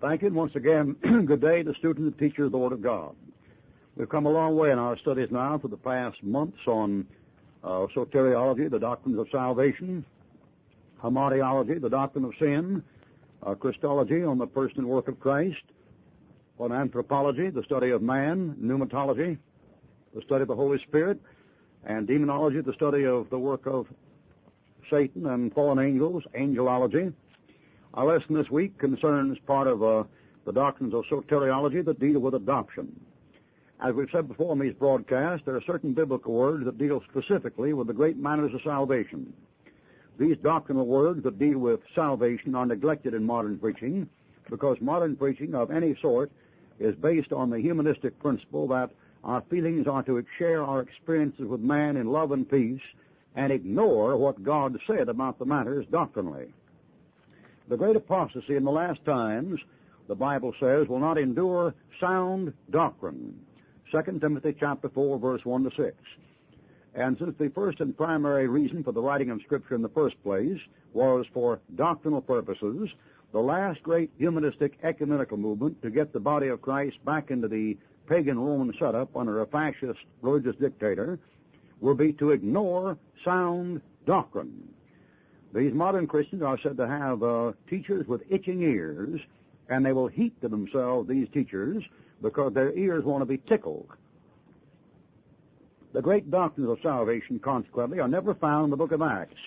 Thank 0.00 0.22
you. 0.22 0.30
Once 0.30 0.54
again, 0.54 0.94
good 1.26 1.40
day 1.40 1.64
to 1.64 1.74
students 1.74 2.04
and 2.04 2.16
teachers 2.16 2.46
of 2.46 2.52
the 2.52 2.58
Word 2.58 2.70
of 2.70 2.80
God. 2.80 3.16
We've 3.96 4.08
come 4.08 4.26
a 4.26 4.30
long 4.30 4.56
way 4.56 4.70
in 4.70 4.78
our 4.78 4.96
studies 4.96 5.28
now 5.32 5.58
for 5.58 5.66
the 5.66 5.76
past 5.76 6.22
months 6.22 6.58
on 6.68 7.04
uh, 7.64 7.88
soteriology, 7.96 8.70
the 8.70 8.78
doctrines 8.78 9.18
of 9.18 9.26
salvation, 9.32 10.04
hamartiology, 11.02 11.80
the 11.80 11.90
doctrine 11.90 12.24
of 12.26 12.32
sin, 12.38 12.80
uh, 13.42 13.56
Christology 13.56 14.22
on 14.22 14.38
the 14.38 14.46
person 14.46 14.78
and 14.78 14.88
work 14.88 15.08
of 15.08 15.18
Christ, 15.18 15.64
on 16.60 16.70
anthropology, 16.70 17.50
the 17.50 17.64
study 17.64 17.90
of 17.90 18.00
man, 18.00 18.54
pneumatology, 18.62 19.36
the 20.14 20.22
study 20.22 20.42
of 20.42 20.48
the 20.48 20.54
Holy 20.54 20.78
Spirit, 20.78 21.20
and 21.84 22.06
demonology, 22.06 22.60
the 22.60 22.74
study 22.74 23.04
of 23.04 23.30
the 23.30 23.38
work 23.38 23.66
of 23.66 23.88
Satan 24.90 25.26
and 25.26 25.52
fallen 25.52 25.84
angels, 25.84 26.22
angelology. 26.36 27.12
Our 27.98 28.06
lesson 28.06 28.36
this 28.36 28.48
week 28.48 28.78
concerns 28.78 29.38
part 29.44 29.66
of 29.66 29.82
uh, 29.82 30.04
the 30.44 30.52
doctrines 30.52 30.94
of 30.94 31.04
soteriology 31.06 31.84
that 31.84 31.98
deal 31.98 32.20
with 32.20 32.34
adoption. 32.36 32.94
As 33.80 33.92
we've 33.92 34.08
said 34.12 34.28
before 34.28 34.52
in 34.52 34.60
these 34.60 34.74
broadcasts, 34.74 35.44
there 35.44 35.56
are 35.56 35.62
certain 35.62 35.94
biblical 35.94 36.32
words 36.32 36.64
that 36.66 36.78
deal 36.78 37.02
specifically 37.10 37.72
with 37.72 37.88
the 37.88 37.92
great 37.92 38.16
matters 38.16 38.54
of 38.54 38.62
salvation. 38.62 39.32
These 40.16 40.36
doctrinal 40.36 40.86
words 40.86 41.24
that 41.24 41.40
deal 41.40 41.58
with 41.58 41.80
salvation 41.92 42.54
are 42.54 42.66
neglected 42.66 43.14
in 43.14 43.24
modern 43.24 43.58
preaching 43.58 44.08
because 44.48 44.80
modern 44.80 45.16
preaching 45.16 45.56
of 45.56 45.72
any 45.72 45.96
sort 46.00 46.30
is 46.78 46.94
based 46.94 47.32
on 47.32 47.50
the 47.50 47.58
humanistic 47.58 48.16
principle 48.20 48.68
that 48.68 48.90
our 49.24 49.40
feelings 49.50 49.88
are 49.88 50.04
to 50.04 50.24
share 50.38 50.62
our 50.62 50.82
experiences 50.82 51.46
with 51.46 51.62
man 51.62 51.96
in 51.96 52.06
love 52.06 52.30
and 52.30 52.48
peace 52.48 52.80
and 53.34 53.50
ignore 53.50 54.16
what 54.16 54.44
God 54.44 54.78
said 54.86 55.08
about 55.08 55.40
the 55.40 55.46
matters 55.46 55.84
doctrinally. 55.90 56.52
The 57.68 57.76
great 57.76 57.96
apostasy 57.96 58.56
in 58.56 58.64
the 58.64 58.70
last 58.70 59.04
times, 59.04 59.60
the 60.06 60.14
Bible 60.14 60.54
says, 60.58 60.88
will 60.88 61.00
not 61.00 61.18
endure 61.18 61.74
sound 62.00 62.54
doctrine. 62.70 63.38
2 63.92 64.18
Timothy 64.20 64.56
chapter 64.58 64.88
4, 64.88 65.18
verse 65.18 65.44
1 65.44 65.64
to 65.64 65.70
6. 65.76 65.94
And 66.94 67.18
since 67.18 67.36
the 67.38 67.50
first 67.50 67.80
and 67.80 67.94
primary 67.94 68.48
reason 68.48 68.82
for 68.82 68.92
the 68.92 69.02
writing 69.02 69.30
of 69.30 69.42
Scripture 69.42 69.74
in 69.74 69.82
the 69.82 69.90
first 69.90 70.20
place 70.22 70.58
was 70.94 71.26
for 71.34 71.60
doctrinal 71.74 72.22
purposes, 72.22 72.88
the 73.32 73.38
last 73.38 73.82
great 73.82 74.10
humanistic 74.16 74.78
ecumenical 74.82 75.36
movement 75.36 75.82
to 75.82 75.90
get 75.90 76.14
the 76.14 76.20
body 76.20 76.48
of 76.48 76.62
Christ 76.62 76.96
back 77.04 77.30
into 77.30 77.48
the 77.48 77.76
pagan 78.06 78.38
Roman 78.38 78.74
setup 78.78 79.14
under 79.14 79.42
a 79.42 79.46
fascist 79.46 80.00
religious 80.22 80.56
dictator 80.56 81.18
will 81.80 81.94
be 81.94 82.14
to 82.14 82.30
ignore 82.30 82.96
sound 83.24 83.82
doctrine. 84.06 84.74
These 85.54 85.72
modern 85.72 86.06
Christians 86.06 86.42
are 86.42 86.58
said 86.58 86.76
to 86.76 86.86
have 86.86 87.22
uh, 87.22 87.52
teachers 87.68 88.06
with 88.06 88.22
itching 88.28 88.62
ears, 88.62 89.20
and 89.68 89.84
they 89.84 89.92
will 89.92 90.08
heap 90.08 90.40
to 90.40 90.48
themselves 90.48 91.08
these 91.08 91.28
teachers 91.32 91.82
because 92.22 92.52
their 92.52 92.72
ears 92.76 93.04
want 93.04 93.22
to 93.22 93.26
be 93.26 93.38
tickled. 93.38 93.88
The 95.92 96.02
great 96.02 96.30
doctrines 96.30 96.68
of 96.68 96.78
salvation, 96.82 97.38
consequently, 97.38 97.98
are 97.98 98.08
never 98.08 98.34
found 98.34 98.64
in 98.64 98.70
the 98.70 98.76
book 98.76 98.92
of 98.92 99.00
Acts. 99.00 99.40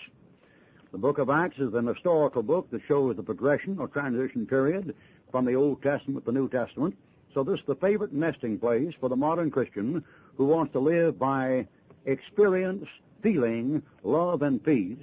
The 0.90 0.98
book 0.98 1.18
of 1.18 1.30
Acts 1.30 1.58
is 1.58 1.72
an 1.74 1.86
historical 1.86 2.42
book 2.42 2.68
that 2.70 2.82
shows 2.88 3.16
the 3.16 3.22
progression 3.22 3.78
or 3.78 3.86
transition 3.86 4.44
period 4.44 4.94
from 5.30 5.44
the 5.44 5.54
Old 5.54 5.82
Testament 5.82 6.24
to 6.24 6.32
the 6.32 6.38
New 6.38 6.48
Testament. 6.48 6.96
So 7.32 7.44
this 7.44 7.60
is 7.60 7.66
the 7.66 7.76
favorite 7.76 8.12
nesting 8.12 8.58
place 8.58 8.92
for 9.00 9.08
the 9.08 9.16
modern 9.16 9.50
Christian 9.50 10.04
who 10.36 10.46
wants 10.46 10.72
to 10.72 10.80
live 10.80 11.18
by 11.18 11.66
experience, 12.04 12.86
feeling, 13.22 13.82
love, 14.02 14.42
and 14.42 14.62
peace, 14.62 14.98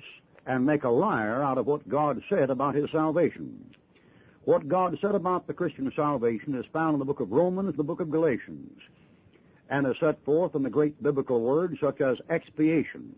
and 0.49 0.65
make 0.65 0.83
a 0.83 0.89
liar 0.89 1.43
out 1.43 1.59
of 1.59 1.67
what 1.67 1.87
God 1.87 2.23
said 2.27 2.49
about 2.49 2.73
his 2.73 2.89
salvation. 2.89 3.63
What 4.45 4.67
God 4.67 4.97
said 4.99 5.13
about 5.13 5.45
the 5.45 5.53
Christian 5.53 5.91
salvation 5.95 6.55
is 6.55 6.65
found 6.73 6.95
in 6.95 6.99
the 6.99 7.05
book 7.05 7.19
of 7.19 7.31
Romans, 7.31 7.77
the 7.77 7.83
book 7.83 7.99
of 7.99 8.09
Galatians, 8.09 8.81
and 9.69 9.85
is 9.85 9.95
set 9.99 10.25
forth 10.25 10.55
in 10.55 10.63
the 10.63 10.69
great 10.71 11.01
biblical 11.03 11.39
words 11.41 11.79
such 11.79 12.01
as 12.01 12.17
expiation, 12.31 13.15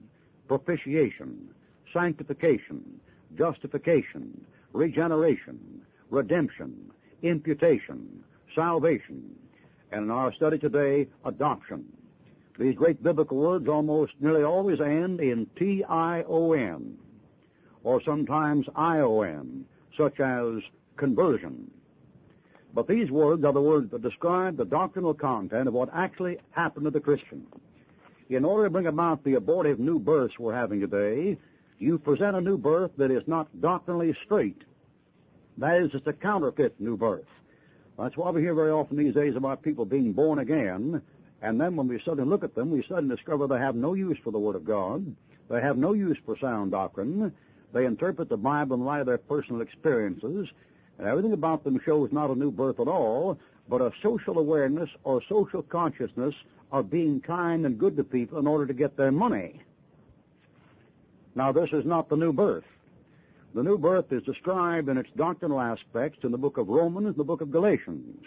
propitiation, 0.50 1.48
sanctification, 1.94 3.00
justification, 3.38 4.46
regeneration, 4.74 5.82
redemption, 6.10 6.92
imputation, 7.22 8.26
salvation, 8.54 9.24
and 9.94 10.04
in 10.04 10.12
our 10.12 10.34
study 10.34 10.60
today, 10.60 11.08
adoption. 11.24 11.86
These 12.60 12.76
great 12.76 13.02
biblical 13.02 13.38
words 13.38 13.70
almost 13.70 14.12
nearly 14.20 14.44
always 14.44 14.82
end 14.82 15.22
in 15.22 15.48
T-I-O-N 15.56 16.98
or 17.84 18.02
sometimes 18.04 18.68
I-O-N, 18.76 19.66
such 19.98 20.20
as 20.20 20.62
conversion. 20.98 21.72
But 22.74 22.88
these 22.88 23.12
words 23.12 23.44
are 23.44 23.54
the 23.54 23.62
words 23.62 23.92
that 23.92 24.02
describe 24.02 24.58
the 24.58 24.66
doctrinal 24.66 25.14
content 25.14 25.68
of 25.68 25.74
what 25.74 25.90
actually 25.94 26.38
happened 26.52 26.86
to 26.86 26.92
the 26.92 27.02
Christian. 27.02 27.46
In 28.30 28.46
order 28.46 28.66
to 28.66 28.70
bring 28.70 28.88
about 28.88 29.24
the 29.24 29.34
abortive 29.34 29.80
new 29.80 30.00
births 30.00 30.40
we're 30.40 30.54
having 30.54 30.80
today, 30.80 31.38
you 31.80 31.98
present 31.98 32.38
a 32.38 32.42
new 32.42 32.58
birth 32.58 32.92
that 32.98 33.12
is 33.12 33.24
not 33.28 33.50
doctrinally 33.60 34.16
straight. 34.24 34.62
That 35.58 35.82
is, 35.82 35.90
it's 35.94 36.08
a 36.08 36.14
counterfeit 36.14 36.80
new 36.80 36.96
birth. 36.96 37.26
That's 38.00 38.16
why 38.16 38.30
we 38.30 38.42
hear 38.42 38.56
very 38.56 38.72
often 38.72 38.98
these 38.98 39.14
days 39.14 39.36
about 39.36 39.62
people 39.62 39.84
being 39.84 40.14
born 40.14 40.40
again, 40.40 41.02
and 41.42 41.60
then 41.60 41.76
when 41.76 41.88
we 41.88 42.00
suddenly 42.06 42.30
look 42.30 42.44
at 42.44 42.56
them, 42.56 42.72
we 42.72 42.84
suddenly 42.88 43.16
discover 43.16 43.48
they 43.48 43.60
have 43.60 43.76
no 43.76 43.96
use 43.96 44.18
for 44.24 44.32
the 44.32 44.40
Word 44.40 44.56
of 44.56 44.64
God, 44.64 45.14
they 45.50 45.60
have 45.60 45.78
no 45.78 45.94
use 45.94 46.18
for 46.26 46.38
sound 46.38 46.72
doctrine, 46.72 47.34
they 47.74 47.86
interpret 47.86 48.30
the 48.30 48.38
Bible 48.38 48.76
in 48.76 48.86
light 48.86 49.00
of 49.00 49.08
their 49.08 49.18
personal 49.18 49.62
experiences, 49.62 50.50
and 50.98 51.08
everything 51.08 51.34
about 51.34 51.64
them 51.64 51.80
shows 51.84 52.12
not 52.12 52.30
a 52.30 52.36
new 52.36 52.52
birth 52.52 52.80
at 52.80 52.88
all, 52.88 53.40
but 53.70 53.82
a 53.82 53.92
social 54.02 54.38
awareness 54.38 54.90
or 55.04 55.22
social 55.30 55.62
consciousness 55.62 56.36
of 56.72 56.90
being 56.90 57.22
kind 57.22 57.66
and 57.66 57.78
good 57.78 57.96
to 57.98 58.04
people 58.04 58.40
in 58.40 58.48
order 58.48 58.66
to 58.66 58.74
get 58.74 58.98
their 58.98 59.12
money. 59.12 59.62
Now, 61.36 61.52
this 61.52 61.72
is 61.72 61.86
not 61.86 62.10
the 62.10 62.18
new 62.18 62.34
birth. 62.34 62.66
The 63.54 63.64
new 63.64 63.78
birth 63.78 64.12
is 64.12 64.24
described 64.24 64.90
in 64.90 64.98
its 64.98 65.10
doctrinal 65.16 65.60
aspects 65.60 66.24
in 66.24 66.32
the 66.32 66.38
book 66.38 66.58
of 66.58 66.70
Romans 66.70 67.08
and 67.08 67.16
the 67.16 67.24
book 67.24 67.42
of 67.42 67.52
Galatians. 67.52 68.24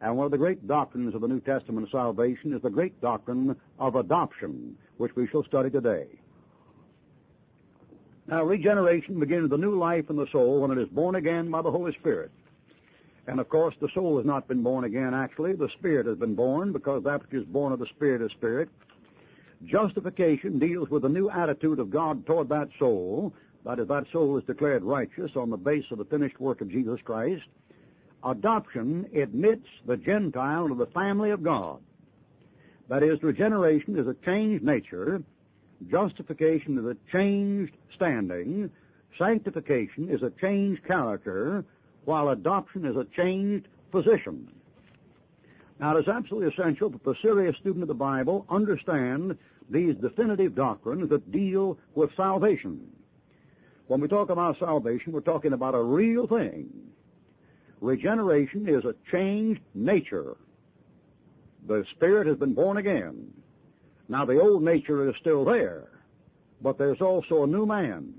And 0.00 0.16
one 0.16 0.26
of 0.26 0.30
the 0.30 0.38
great 0.38 0.66
doctrines 0.66 1.14
of 1.14 1.22
the 1.22 1.28
New 1.28 1.40
Testament 1.40 1.86
of 1.86 1.90
salvation 1.90 2.52
is 2.52 2.60
the 2.60 2.70
great 2.70 3.00
doctrine 3.00 3.56
of 3.78 3.96
adoption, 3.96 4.76
which 4.98 5.16
we 5.16 5.26
shall 5.26 5.44
study 5.44 5.70
today. 5.70 6.06
Now, 8.28 8.42
regeneration 8.42 9.20
begins 9.20 9.50
the 9.50 9.58
new 9.58 9.76
life 9.76 10.10
in 10.10 10.16
the 10.16 10.26
soul 10.32 10.60
when 10.60 10.72
it 10.72 10.78
is 10.78 10.88
born 10.88 11.14
again 11.14 11.48
by 11.50 11.62
the 11.62 11.70
Holy 11.70 11.92
Spirit. 11.92 12.32
And 13.28 13.38
of 13.38 13.48
course, 13.48 13.74
the 13.80 13.88
soul 13.94 14.16
has 14.16 14.26
not 14.26 14.48
been 14.48 14.62
born 14.62 14.84
again, 14.84 15.14
actually. 15.14 15.54
The 15.54 15.68
Spirit 15.70 16.06
has 16.06 16.18
been 16.18 16.34
born 16.34 16.72
because 16.72 17.04
that 17.04 17.22
which 17.22 17.34
is 17.40 17.46
born 17.46 17.72
of 17.72 17.78
the 17.78 17.86
Spirit 17.86 18.22
is 18.22 18.32
Spirit. 18.32 18.68
Justification 19.64 20.58
deals 20.58 20.90
with 20.90 21.02
the 21.02 21.08
new 21.08 21.30
attitude 21.30 21.78
of 21.78 21.90
God 21.90 22.26
toward 22.26 22.48
that 22.48 22.68
soul. 22.78 23.32
That 23.64 23.78
is, 23.78 23.88
that 23.88 24.06
soul 24.12 24.36
is 24.38 24.44
declared 24.44 24.82
righteous 24.82 25.32
on 25.36 25.50
the 25.50 25.56
basis 25.56 25.92
of 25.92 25.98
the 25.98 26.04
finished 26.04 26.40
work 26.40 26.60
of 26.60 26.68
Jesus 26.68 27.00
Christ. 27.02 27.44
Adoption 28.24 29.08
admits 29.14 29.66
the 29.86 29.96
Gentile 29.96 30.64
into 30.64 30.74
the 30.74 30.86
family 30.86 31.30
of 31.30 31.44
God. 31.44 31.80
That 32.88 33.02
is, 33.02 33.22
regeneration 33.22 33.96
is 33.96 34.06
a 34.06 34.14
changed 34.14 34.64
nature 34.64 35.22
Justification 35.90 36.78
is 36.78 36.84
a 36.84 36.96
changed 37.12 37.74
standing. 37.94 38.70
Sanctification 39.18 40.08
is 40.08 40.22
a 40.22 40.30
changed 40.30 40.84
character, 40.84 41.64
while 42.04 42.30
adoption 42.30 42.84
is 42.84 42.96
a 42.96 43.04
changed 43.16 43.68
position. 43.90 44.48
Now, 45.78 45.96
it 45.96 46.00
is 46.00 46.08
absolutely 46.08 46.52
essential 46.52 46.88
that 46.90 47.04
the 47.04 47.14
serious 47.20 47.56
student 47.56 47.82
of 47.82 47.88
the 47.88 47.94
Bible 47.94 48.46
understand 48.48 49.36
these 49.68 49.94
definitive 49.96 50.54
doctrines 50.54 51.08
that 51.10 51.30
deal 51.30 51.78
with 51.94 52.14
salvation. 52.16 52.80
When 53.86 54.00
we 54.00 54.08
talk 54.08 54.30
about 54.30 54.58
salvation, 54.58 55.12
we're 55.12 55.20
talking 55.20 55.52
about 55.52 55.74
a 55.74 55.82
real 55.82 56.26
thing. 56.26 56.70
Regeneration 57.80 58.68
is 58.68 58.84
a 58.84 58.94
changed 59.10 59.60
nature. 59.74 60.36
The 61.66 61.84
Spirit 61.94 62.26
has 62.26 62.36
been 62.36 62.54
born 62.54 62.78
again. 62.78 63.32
Now, 64.08 64.24
the 64.24 64.40
old 64.40 64.62
nature 64.62 65.08
is 65.08 65.16
still 65.16 65.44
there, 65.44 65.88
but 66.60 66.78
there's 66.78 67.00
also 67.00 67.42
a 67.42 67.46
new 67.46 67.66
man. 67.66 68.14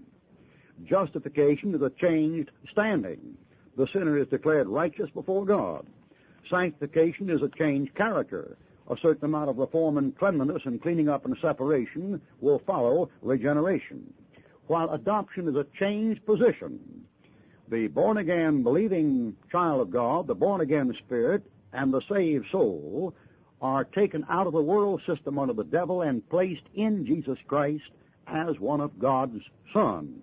Justification 0.84 1.74
is 1.74 1.82
a 1.82 1.90
changed 1.90 2.52
standing. 2.70 3.38
The 3.78 3.88
sinner 3.88 4.18
is 4.18 4.28
declared 4.28 4.68
righteous 4.68 5.10
before 5.12 5.46
God. 5.46 5.86
Sanctification 6.50 7.30
is 7.30 7.42
a 7.42 7.50
changed 7.50 7.96
character. 7.96 8.58
A 8.90 8.98
certain 8.98 9.26
amount 9.26 9.50
of 9.50 9.58
reform 9.58 9.98
and 9.98 10.18
cleanliness 10.18 10.64
and 10.66 10.82
cleaning 10.82 11.10
up 11.10 11.26
and 11.26 11.38
separation 11.42 12.22
will 12.40 12.60
follow 12.60 13.10
regeneration. 13.22 14.14
While 14.68 14.90
adoption 14.92 15.48
is 15.48 15.56
a 15.56 15.68
changed 15.78 16.26
position. 16.26 17.06
The 17.70 17.88
born 17.88 18.18
again 18.18 18.64
believing 18.64 19.36
child 19.52 19.82
of 19.82 19.92
God, 19.92 20.28
the 20.28 20.36
born 20.36 20.62
again 20.62 20.94
spirit, 21.06 21.44
and 21.74 21.94
the 21.94 22.02
saved 22.10 22.48
soul 22.50 23.14
are 23.62 23.84
taken 23.84 24.26
out 24.30 24.48
of 24.48 24.54
the 24.54 24.62
world 24.62 25.02
system 25.06 25.40
under 25.40 25.54
the 25.54 25.64
devil 25.64 26.02
and 26.02 26.28
placed 26.30 26.64
in 26.76 27.06
Jesus 27.06 27.38
Christ 27.48 27.90
as 28.28 28.60
one 28.60 28.82
of 28.82 29.00
God's 29.00 29.42
sons. 29.74 30.22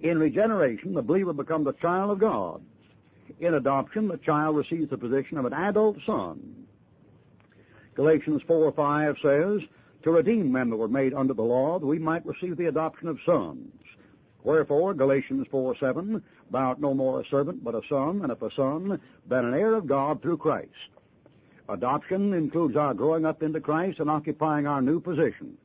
In 0.00 0.18
regeneration, 0.18 0.94
the 0.94 1.02
believer 1.02 1.32
becomes 1.32 1.66
a 1.66 1.72
child 1.74 2.10
of 2.10 2.18
God. 2.18 2.62
In 3.40 3.54
adoption, 3.54 4.08
the 4.08 4.18
child 4.18 4.56
receives 4.56 4.90
the 4.90 4.98
position 4.98 5.38
of 5.38 5.44
an 5.44 5.52
adult 5.52 5.96
son. 6.06 6.66
Galatians 7.94 8.42
4 8.46 8.72
5 8.72 9.16
says, 9.22 9.60
To 10.02 10.10
redeem 10.10 10.52
men 10.52 10.70
that 10.70 10.76
were 10.76 10.88
made 10.88 11.14
under 11.14 11.34
the 11.34 11.42
law, 11.42 11.78
that 11.78 11.86
we 11.86 11.98
might 11.98 12.26
receive 12.26 12.56
the 12.56 12.66
adoption 12.66 13.08
of 13.08 13.18
sons. 13.24 13.72
Wherefore, 14.42 14.94
Galatians 14.94 15.46
4 15.50 15.76
7, 15.78 16.22
Thou 16.50 16.58
art 16.58 16.80
no 16.80 16.94
more 16.94 17.20
a 17.20 17.26
servant, 17.26 17.64
but 17.64 17.74
a 17.74 17.80
son, 17.88 18.20
and 18.22 18.30
if 18.30 18.42
a 18.42 18.54
son, 18.54 19.00
then 19.26 19.44
an 19.44 19.54
heir 19.54 19.74
of 19.74 19.86
God 19.86 20.22
through 20.22 20.36
Christ. 20.36 20.70
Adoption 21.68 22.32
includes 22.32 22.76
our 22.76 22.94
growing 22.94 23.26
up 23.26 23.42
into 23.42 23.60
Christ 23.60 23.98
and 23.98 24.08
occupying 24.08 24.66
our 24.66 24.80
new 24.80 25.00
position. 25.00 25.56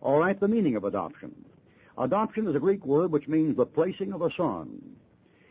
All 0.00 0.18
right, 0.18 0.38
the 0.38 0.48
meaning 0.48 0.76
of 0.76 0.84
adoption. 0.84 1.34
Adoption 1.98 2.48
is 2.48 2.56
a 2.56 2.60
Greek 2.60 2.84
word 2.86 3.12
which 3.12 3.28
means 3.28 3.56
the 3.56 3.66
placing 3.66 4.12
of 4.12 4.22
a 4.22 4.32
son. 4.32 4.96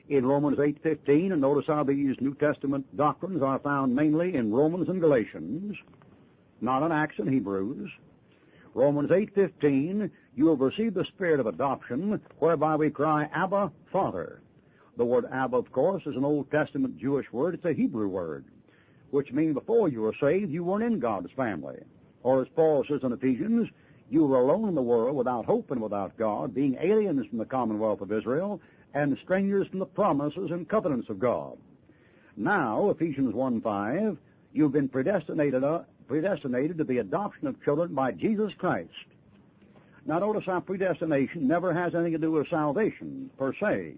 In 0.09 0.25
Romans 0.25 0.57
8:15, 0.57 1.31
and 1.31 1.41
notice 1.41 1.67
how 1.67 1.83
these 1.83 2.19
New 2.19 2.33
Testament 2.33 2.85
doctrines 2.97 3.41
are 3.41 3.59
found 3.59 3.95
mainly 3.95 4.35
in 4.35 4.51
Romans 4.51 4.89
and 4.89 4.99
Galatians, 4.99 5.77
not 6.59 6.83
in 6.83 6.91
Acts 6.91 7.19
and 7.19 7.29
Hebrews. 7.29 7.91
Romans 8.73 9.11
8:15, 9.11 10.09
you 10.35 10.47
have 10.47 10.61
received 10.61 10.95
the 10.95 11.05
spirit 11.05 11.39
of 11.39 11.45
adoption, 11.45 12.19
whereby 12.39 12.75
we 12.75 12.89
cry, 12.89 13.29
Abba, 13.31 13.71
Father. 13.91 14.41
The 14.97 15.05
word 15.05 15.25
Abba, 15.31 15.57
of 15.57 15.71
course, 15.71 16.05
is 16.07 16.15
an 16.15 16.25
Old 16.25 16.49
Testament 16.49 16.97
Jewish 16.97 17.31
word. 17.31 17.53
It's 17.53 17.65
a 17.65 17.73
Hebrew 17.73 18.07
word, 18.07 18.45
which 19.11 19.31
means 19.31 19.53
before 19.53 19.89
you 19.89 20.01
were 20.01 20.15
saved, 20.19 20.51
you 20.51 20.63
weren't 20.63 20.83
in 20.83 20.99
God's 20.99 21.31
family. 21.33 21.77
Or 22.23 22.41
as 22.41 22.47
Paul 22.55 22.83
says 22.87 23.03
in 23.03 23.11
Ephesians, 23.11 23.69
you 24.09 24.25
were 24.25 24.39
alone 24.39 24.67
in 24.67 24.75
the 24.75 24.81
world 24.81 25.15
without 25.15 25.45
hope 25.45 25.71
and 25.71 25.81
without 25.81 26.17
God, 26.17 26.53
being 26.53 26.77
aliens 26.79 27.25
from 27.27 27.37
the 27.37 27.45
commonwealth 27.45 28.01
of 28.01 28.11
Israel 28.11 28.61
and 28.93 29.17
strangers 29.23 29.67
from 29.67 29.79
the 29.79 29.85
promises 29.85 30.51
and 30.51 30.67
covenants 30.67 31.09
of 31.09 31.19
God. 31.19 31.57
Now, 32.35 32.89
Ephesians 32.89 33.33
1 33.33 33.61
5, 33.61 34.17
you've 34.53 34.71
been 34.71 34.89
predestinated, 34.89 35.63
uh, 35.63 35.83
predestinated 36.07 36.77
to 36.77 36.83
the 36.83 36.97
adoption 36.97 37.47
of 37.47 37.63
children 37.63 37.93
by 37.93 38.11
Jesus 38.11 38.53
Christ. 38.57 38.89
Now, 40.05 40.19
notice 40.19 40.45
how 40.45 40.59
predestination 40.59 41.47
never 41.47 41.73
has 41.73 41.93
anything 41.93 42.13
to 42.13 42.17
do 42.17 42.31
with 42.31 42.49
salvation, 42.49 43.29
per 43.37 43.53
se. 43.53 43.93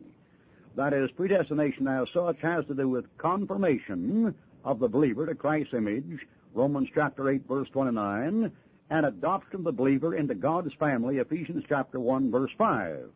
That 0.76 0.94
is, 0.94 1.12
predestination 1.12 1.88
as 1.88 2.08
such 2.14 2.40
has 2.42 2.66
to 2.66 2.74
do 2.74 2.90
with 2.90 3.06
confirmation 3.18 4.36
of 4.64 4.80
the 4.80 4.88
believer 4.88 5.26
to 5.26 5.36
Christ's 5.36 5.74
image, 5.74 6.26
Romans 6.54 6.90
chapter 6.94 7.30
8, 7.30 7.48
verse 7.48 7.70
29, 7.70 8.52
and 8.90 9.06
adoption 9.06 9.58
of 9.58 9.64
the 9.64 9.72
believer 9.72 10.16
into 10.16 10.36
God's 10.36 10.74
family, 10.76 11.18
Ephesians 11.18 11.64
chapter 11.68 12.00
1, 12.00 12.32
verse 12.32 12.52
5. 12.58 13.10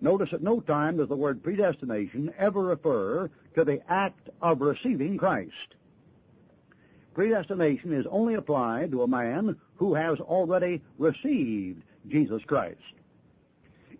Notice 0.00 0.32
at 0.32 0.42
no 0.42 0.60
time 0.60 0.96
does 0.96 1.08
the 1.08 1.16
word 1.16 1.42
predestination 1.42 2.32
ever 2.38 2.62
refer 2.62 3.30
to 3.54 3.64
the 3.64 3.80
act 3.90 4.30
of 4.40 4.60
receiving 4.60 5.18
Christ. 5.18 5.74
Predestination 7.14 7.92
is 7.92 8.06
only 8.10 8.34
applied 8.34 8.90
to 8.92 9.02
a 9.02 9.08
man 9.08 9.56
who 9.76 9.94
has 9.94 10.18
already 10.20 10.80
received 10.98 11.82
Jesus 12.08 12.42
Christ. 12.46 12.78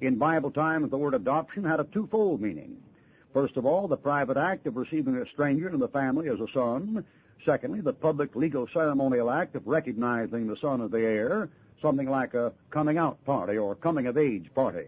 In 0.01 0.17
Bible 0.17 0.51
times, 0.51 0.91
the 0.91 0.99
word 0.99 1.15
adoption 1.15 1.65
had 1.65 1.79
a 1.79 1.85
twofold 1.85 2.41
meaning. 2.41 2.83
First 3.32 3.56
of 3.56 3.64
all, 3.64 3.88
the 3.88 3.96
private 3.96 4.37
act 4.37 4.67
of 4.67 4.76
receiving 4.76 5.17
a 5.17 5.26
stranger 5.26 5.67
into 5.67 5.79
the 5.79 5.88
family 5.88 6.29
as 6.29 6.40
a 6.40 6.52
son. 6.52 7.05
Secondly, 7.44 7.81
the 7.81 7.93
public 7.93 8.37
legal 8.37 8.69
ceremonial 8.73 9.31
act 9.31 9.55
of 9.56 9.67
recognizing 9.67 10.46
the 10.46 10.56
son 10.56 10.82
as 10.82 10.90
the 10.90 11.00
heir, 11.00 11.49
something 11.81 12.08
like 12.08 12.34
a 12.34 12.52
coming 12.70 12.99
out 12.99 13.25
party 13.25 13.56
or 13.56 13.75
coming 13.75 14.06
of 14.06 14.19
age 14.19 14.50
party. 14.55 14.87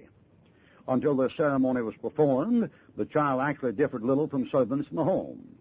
Until 0.86 1.16
this 1.16 1.32
ceremony 1.36 1.80
was 1.80 1.96
performed, 1.96 2.68
the 2.96 3.06
child 3.06 3.40
actually 3.40 3.72
differed 3.72 4.02
little 4.02 4.28
from 4.28 4.48
servants 4.50 4.90
in 4.90 4.96
the 4.96 5.04
home. 5.04 5.56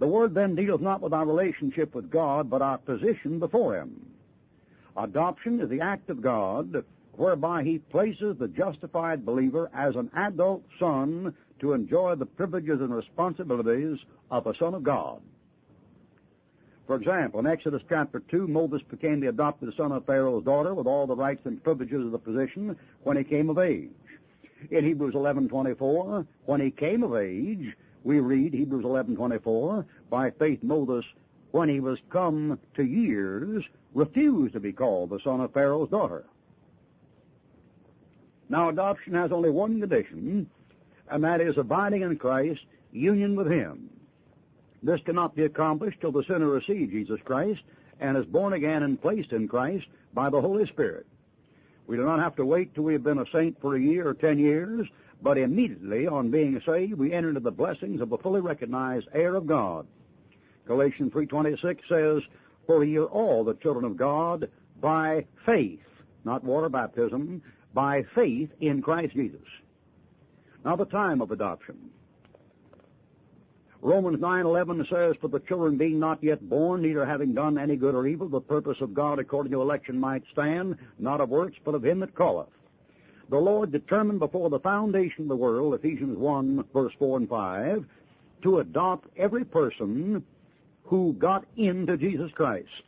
The 0.00 0.08
word 0.08 0.34
then 0.34 0.56
deals 0.56 0.80
not 0.80 1.00
with 1.00 1.12
our 1.12 1.26
relationship 1.26 1.94
with 1.94 2.10
God, 2.10 2.50
but 2.50 2.62
our 2.62 2.78
position 2.78 3.38
before 3.38 3.76
Him. 3.76 4.10
Adoption 4.96 5.60
is 5.60 5.68
the 5.68 5.80
act 5.80 6.10
of 6.10 6.20
God 6.20 6.84
whereby 7.12 7.62
He 7.62 7.78
places 7.78 8.36
the 8.36 8.48
justified 8.48 9.24
believer 9.24 9.70
as 9.72 9.94
an 9.94 10.10
adult 10.14 10.64
son 10.78 11.34
to 11.60 11.72
enjoy 11.72 12.14
the 12.14 12.26
privileges 12.26 12.80
and 12.80 12.94
responsibilities 12.94 13.98
of 14.30 14.46
a 14.46 14.54
son 14.56 14.74
of 14.74 14.82
God. 14.82 15.20
For 16.86 16.96
example, 16.96 17.40
in 17.40 17.46
Exodus 17.46 17.82
chapter 17.88 18.20
2, 18.20 18.48
Moses 18.48 18.80
became 18.88 19.20
the 19.20 19.28
adopted 19.28 19.74
son 19.76 19.92
of 19.92 20.06
Pharaoh's 20.06 20.44
daughter 20.44 20.74
with 20.74 20.86
all 20.86 21.06
the 21.06 21.16
rights 21.16 21.44
and 21.44 21.62
privileges 21.62 22.04
of 22.04 22.12
the 22.12 22.18
position 22.18 22.76
when 23.02 23.16
he 23.16 23.24
came 23.24 23.50
of 23.50 23.58
age. 23.58 23.90
In 24.70 24.84
Hebrews 24.84 25.14
11:24, 25.14 26.26
when 26.46 26.60
he 26.60 26.70
came 26.70 27.02
of 27.02 27.14
age, 27.14 27.76
we 28.04 28.20
read 28.20 28.54
Hebrews 28.54 28.84
11:24, 28.84 29.84
by 30.08 30.30
faith 30.30 30.62
Moses, 30.62 31.04
when 31.50 31.68
he 31.68 31.80
was 31.80 31.98
come 32.08 32.58
to 32.74 32.82
years, 32.82 33.64
refused 33.94 34.54
to 34.54 34.60
be 34.60 34.72
called 34.72 35.10
the 35.10 35.20
son 35.20 35.40
of 35.40 35.52
Pharaoh's 35.52 35.90
daughter. 35.90 36.24
Now 38.48 38.70
adoption 38.70 39.12
has 39.12 39.30
only 39.30 39.50
one 39.50 39.78
condition, 39.78 40.48
and 41.10 41.24
that 41.24 41.40
is 41.40 41.56
abiding 41.56 42.02
in 42.02 42.16
Christ, 42.16 42.60
union 42.92 43.36
with 43.36 43.50
Him. 43.50 43.90
This 44.82 45.00
cannot 45.02 45.34
be 45.34 45.44
accomplished 45.44 46.00
till 46.00 46.12
the 46.12 46.24
sinner 46.24 46.48
receives 46.48 46.92
Jesus 46.92 47.20
Christ 47.24 47.62
and 48.00 48.16
is 48.16 48.24
born 48.26 48.52
again 48.52 48.82
and 48.82 49.00
placed 49.00 49.32
in 49.32 49.48
Christ 49.48 49.86
by 50.14 50.30
the 50.30 50.40
Holy 50.40 50.66
Spirit. 50.66 51.06
We 51.86 51.96
do 51.96 52.04
not 52.04 52.20
have 52.20 52.36
to 52.36 52.44
wait 52.44 52.74
till 52.74 52.84
we 52.84 52.92
have 52.92 53.02
been 53.02 53.18
a 53.18 53.30
saint 53.32 53.60
for 53.60 53.74
a 53.74 53.80
year 53.80 54.06
or 54.06 54.14
ten 54.14 54.38
years, 54.38 54.86
but 55.22 55.38
immediately 55.38 56.06
on 56.06 56.30
being 56.30 56.60
saved, 56.64 56.94
we 56.94 57.12
enter 57.12 57.30
into 57.30 57.40
the 57.40 57.50
blessings 57.50 58.00
of 58.00 58.12
a 58.12 58.18
fully 58.18 58.40
recognized 58.40 59.08
heir 59.12 59.34
of 59.34 59.46
God. 59.46 59.86
Galatians 60.66 61.12
3.26 61.12 61.78
says, 61.88 62.22
For 62.66 62.84
ye 62.84 62.98
are 62.98 63.06
all 63.06 63.42
the 63.42 63.54
children 63.54 63.84
of 63.84 63.96
God 63.96 64.48
by 64.80 65.24
faith, 65.44 65.80
not 66.24 66.44
water 66.44 66.68
baptism, 66.68 67.42
by 67.74 68.04
faith 68.14 68.50
in 68.60 68.82
Christ 68.82 69.14
Jesus. 69.14 69.40
Now 70.64 70.76
the 70.76 70.86
time 70.86 71.20
of 71.20 71.30
adoption. 71.30 71.90
Romans 73.80 74.18
9:11 74.18 74.86
says, 74.88 75.16
"For 75.16 75.28
the 75.28 75.38
children 75.40 75.76
being 75.76 76.00
not 76.00 76.22
yet 76.22 76.48
born, 76.48 76.82
neither 76.82 77.06
having 77.06 77.32
done 77.32 77.56
any 77.58 77.76
good 77.76 77.94
or 77.94 78.06
evil, 78.06 78.28
the 78.28 78.40
purpose 78.40 78.80
of 78.80 78.92
God 78.92 79.20
according 79.20 79.52
to 79.52 79.62
election 79.62 80.00
might 80.00 80.24
stand, 80.32 80.76
not 80.98 81.20
of 81.20 81.30
works, 81.30 81.56
but 81.64 81.76
of 81.76 81.84
him 81.84 82.00
that 82.00 82.16
calleth." 82.16 82.48
The 83.28 83.40
Lord 83.40 83.70
determined 83.70 84.18
before 84.18 84.50
the 84.50 84.58
foundation 84.58 85.22
of 85.22 85.28
the 85.28 85.36
world, 85.36 85.74
Ephesians 85.74 86.18
1 86.18 86.64
verse 86.72 86.92
4 86.98 87.18
and 87.18 87.28
5, 87.28 87.86
to 88.42 88.58
adopt 88.58 89.08
every 89.16 89.44
person 89.44 90.24
who 90.84 91.12
got 91.12 91.44
into 91.56 91.96
Jesus 91.96 92.32
Christ. 92.32 92.82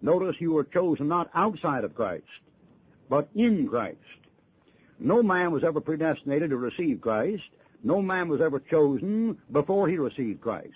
Notice 0.00 0.40
you 0.40 0.52
were 0.52 0.64
chosen 0.64 1.06
not 1.06 1.30
outside 1.34 1.84
of 1.84 1.94
Christ, 1.94 2.26
but 3.08 3.28
in 3.34 3.68
Christ. 3.68 3.98
No 5.02 5.20
man 5.20 5.50
was 5.50 5.64
ever 5.64 5.80
predestinated 5.80 6.50
to 6.50 6.56
receive 6.56 7.00
Christ. 7.00 7.42
No 7.82 8.00
man 8.00 8.28
was 8.28 8.40
ever 8.40 8.60
chosen 8.60 9.36
before 9.50 9.88
he 9.88 9.98
received 9.98 10.40
Christ. 10.40 10.70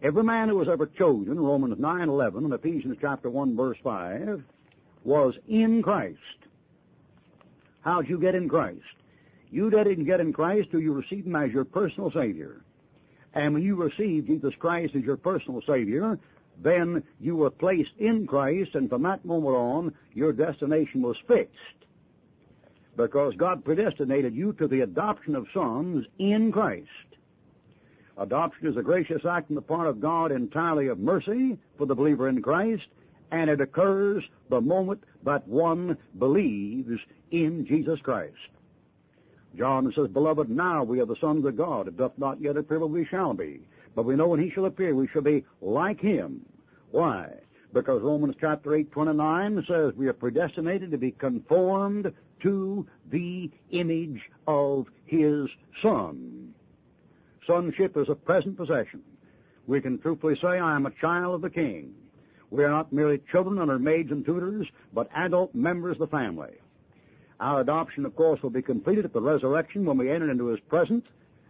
Every 0.00 0.22
man 0.22 0.48
who 0.48 0.56
was 0.56 0.68
ever 0.68 0.86
chosen, 0.86 1.40
Romans 1.40 1.76
9:11 1.76 2.44
and 2.44 2.54
Ephesians 2.54 2.98
chapter 3.00 3.28
1 3.28 3.56
verse 3.56 3.76
5, 3.82 4.44
was 5.02 5.34
in 5.48 5.82
Christ. 5.82 6.18
How'd 7.80 8.08
you 8.08 8.20
get 8.20 8.36
in 8.36 8.48
Christ? 8.48 8.84
You 9.50 9.70
didn't 9.70 10.04
get 10.04 10.20
in 10.20 10.32
Christ 10.32 10.70
till 10.70 10.80
you 10.80 10.92
received 10.92 11.26
him 11.26 11.34
as 11.34 11.50
your 11.50 11.64
personal 11.64 12.12
Savior. 12.12 12.62
And 13.34 13.54
when 13.54 13.64
you 13.64 13.74
received 13.74 14.28
Jesus 14.28 14.54
Christ 14.54 14.94
as 14.94 15.02
your 15.02 15.16
personal 15.16 15.62
Savior, 15.62 16.16
then 16.62 17.02
you 17.18 17.34
were 17.34 17.50
placed 17.50 17.96
in 17.98 18.24
Christ, 18.24 18.76
and 18.76 18.88
from 18.88 19.02
that 19.02 19.24
moment 19.24 19.56
on, 19.56 19.94
your 20.14 20.32
destination 20.32 21.02
was 21.02 21.16
fixed 21.26 21.77
because 22.98 23.32
God 23.36 23.64
predestinated 23.64 24.34
you 24.34 24.52
to 24.54 24.66
the 24.66 24.80
adoption 24.80 25.36
of 25.36 25.46
sons 25.54 26.04
in 26.18 26.50
Christ. 26.50 26.88
Adoption 28.18 28.66
is 28.66 28.76
a 28.76 28.82
gracious 28.82 29.24
act 29.24 29.50
on 29.50 29.54
the 29.54 29.62
part 29.62 29.86
of 29.86 30.00
God 30.00 30.32
entirely 30.32 30.88
of 30.88 30.98
mercy 30.98 31.56
for 31.78 31.86
the 31.86 31.94
believer 31.94 32.28
in 32.28 32.42
Christ, 32.42 32.88
and 33.30 33.48
it 33.48 33.60
occurs 33.60 34.24
the 34.50 34.60
moment 34.60 35.04
that 35.22 35.46
one 35.46 35.96
believes 36.18 37.00
in 37.30 37.64
Jesus 37.64 38.00
Christ. 38.00 38.34
John 39.56 39.92
says, 39.94 40.08
Beloved, 40.08 40.50
now 40.50 40.82
we 40.82 41.00
are 41.00 41.06
the 41.06 41.16
sons 41.20 41.44
of 41.44 41.56
God. 41.56 41.86
It 41.86 41.96
doth 41.96 42.18
not 42.18 42.40
yet 42.40 42.56
appear 42.56 42.80
what 42.80 42.90
we 42.90 43.04
shall 43.04 43.32
be. 43.32 43.60
But 43.94 44.06
we 44.06 44.16
know 44.16 44.26
when 44.26 44.40
he 44.40 44.50
shall 44.50 44.66
appear, 44.66 44.96
we 44.96 45.06
shall 45.06 45.22
be 45.22 45.44
like 45.60 46.00
him. 46.00 46.44
Why? 46.90 47.30
Because 47.72 48.02
Romans 48.02 48.34
chapter 48.40 48.74
8, 48.74 48.90
29 48.90 49.64
says 49.68 49.94
we 49.94 50.08
are 50.08 50.12
predestinated 50.12 50.90
to 50.90 50.98
be 50.98 51.12
conformed 51.12 52.12
to 52.42 52.86
the 53.10 53.50
image 53.70 54.20
of 54.46 54.86
his 55.04 55.48
Son. 55.82 56.54
Sonship 57.46 57.96
is 57.96 58.08
a 58.08 58.14
present 58.14 58.56
possession. 58.56 59.02
We 59.66 59.80
can 59.80 59.98
truthfully 59.98 60.38
say, 60.40 60.58
I 60.58 60.76
am 60.76 60.86
a 60.86 60.90
child 60.90 61.36
of 61.36 61.40
the 61.42 61.50
King. 61.50 61.94
We 62.50 62.64
are 62.64 62.70
not 62.70 62.92
merely 62.92 63.20
children 63.30 63.58
under 63.58 63.78
maids 63.78 64.10
and 64.10 64.24
tutors, 64.24 64.66
but 64.92 65.10
adult 65.14 65.54
members 65.54 65.92
of 65.92 66.10
the 66.10 66.16
family. 66.16 66.52
Our 67.40 67.60
adoption, 67.60 68.04
of 68.04 68.16
course, 68.16 68.42
will 68.42 68.50
be 68.50 68.62
completed 68.62 69.04
at 69.04 69.12
the 69.12 69.20
resurrection 69.20 69.84
when 69.84 69.98
we 69.98 70.10
enter 70.10 70.30
into 70.30 70.46
his 70.46 70.60
presence 70.60 71.06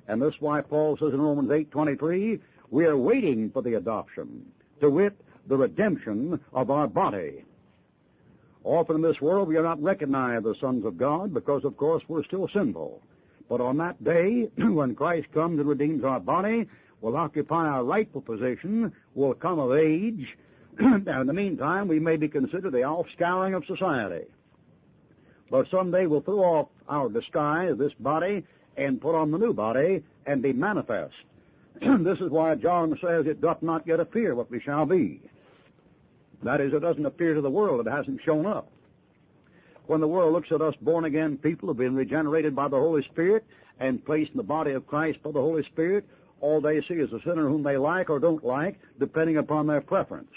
And 0.08 0.20
this 0.22 0.34
is 0.34 0.40
why 0.40 0.62
Paul 0.62 0.96
says 0.96 1.12
in 1.12 1.20
Romans 1.20 1.50
8:23, 1.50 2.40
we 2.70 2.86
are 2.86 2.96
waiting 2.96 3.50
for 3.50 3.62
the 3.62 3.74
adoption, 3.74 4.50
to 4.80 4.90
wit, 4.90 5.14
the 5.46 5.56
redemption 5.56 6.40
of 6.52 6.70
our 6.70 6.88
body. 6.88 7.44
Often 8.68 8.96
in 8.96 9.02
this 9.02 9.22
world 9.22 9.48
we 9.48 9.56
are 9.56 9.62
not 9.62 9.82
recognized 9.82 10.46
as 10.46 10.58
sons 10.60 10.84
of 10.84 10.98
God 10.98 11.32
because, 11.32 11.64
of 11.64 11.78
course, 11.78 12.02
we're 12.06 12.22
still 12.22 12.48
sinful. 12.48 13.00
But 13.48 13.62
on 13.62 13.78
that 13.78 14.04
day, 14.04 14.50
when 14.58 14.94
Christ 14.94 15.32
comes 15.32 15.58
and 15.58 15.66
redeems 15.66 16.04
our 16.04 16.20
body, 16.20 16.68
we'll 17.00 17.16
occupy 17.16 17.66
our 17.66 17.82
rightful 17.82 18.20
position, 18.20 18.92
we'll 19.14 19.32
come 19.32 19.58
of 19.58 19.72
age, 19.72 20.36
and 20.78 21.08
in 21.08 21.26
the 21.26 21.32
meantime 21.32 21.88
we 21.88 21.98
may 21.98 22.18
be 22.18 22.28
considered 22.28 22.72
the 22.72 22.80
offscouring 22.80 23.56
of 23.56 23.64
society. 23.64 24.26
But 25.50 25.70
someday 25.70 26.04
we'll 26.04 26.20
throw 26.20 26.40
off 26.40 26.68
our 26.90 27.08
disguise, 27.08 27.78
this 27.78 27.94
body, 27.94 28.44
and 28.76 29.00
put 29.00 29.14
on 29.14 29.30
the 29.30 29.38
new 29.38 29.54
body 29.54 30.04
and 30.26 30.42
be 30.42 30.52
manifest. 30.52 31.14
this 31.80 32.20
is 32.20 32.28
why 32.28 32.54
John 32.56 32.98
says 33.00 33.24
it 33.24 33.40
doth 33.40 33.62
not 33.62 33.86
yet 33.86 33.98
appear 33.98 34.34
what 34.34 34.50
we 34.50 34.60
shall 34.60 34.84
be. 34.84 35.22
That 36.42 36.60
is, 36.60 36.72
it 36.72 36.80
doesn't 36.80 37.06
appear 37.06 37.34
to 37.34 37.40
the 37.40 37.50
world. 37.50 37.86
It 37.86 37.90
hasn't 37.90 38.22
shown 38.22 38.46
up. 38.46 38.70
When 39.86 40.00
the 40.00 40.08
world 40.08 40.32
looks 40.32 40.52
at 40.52 40.60
us 40.60 40.74
born 40.80 41.04
again 41.04 41.38
people 41.38 41.68
who've 41.68 41.76
been 41.76 41.94
regenerated 41.94 42.54
by 42.54 42.68
the 42.68 42.78
Holy 42.78 43.02
Spirit 43.04 43.44
and 43.80 44.04
placed 44.04 44.32
in 44.32 44.36
the 44.36 44.42
body 44.42 44.72
of 44.72 44.86
Christ 44.86 45.22
by 45.22 45.32
the 45.32 45.40
Holy 45.40 45.64
Spirit, 45.64 46.04
all 46.40 46.60
they 46.60 46.82
see 46.82 46.94
is 46.94 47.12
a 47.12 47.20
sinner 47.22 47.48
whom 47.48 47.62
they 47.62 47.76
like 47.76 48.10
or 48.10 48.20
don't 48.20 48.44
like, 48.44 48.78
depending 49.00 49.38
upon 49.38 49.66
their 49.66 49.80
preference. 49.80 50.30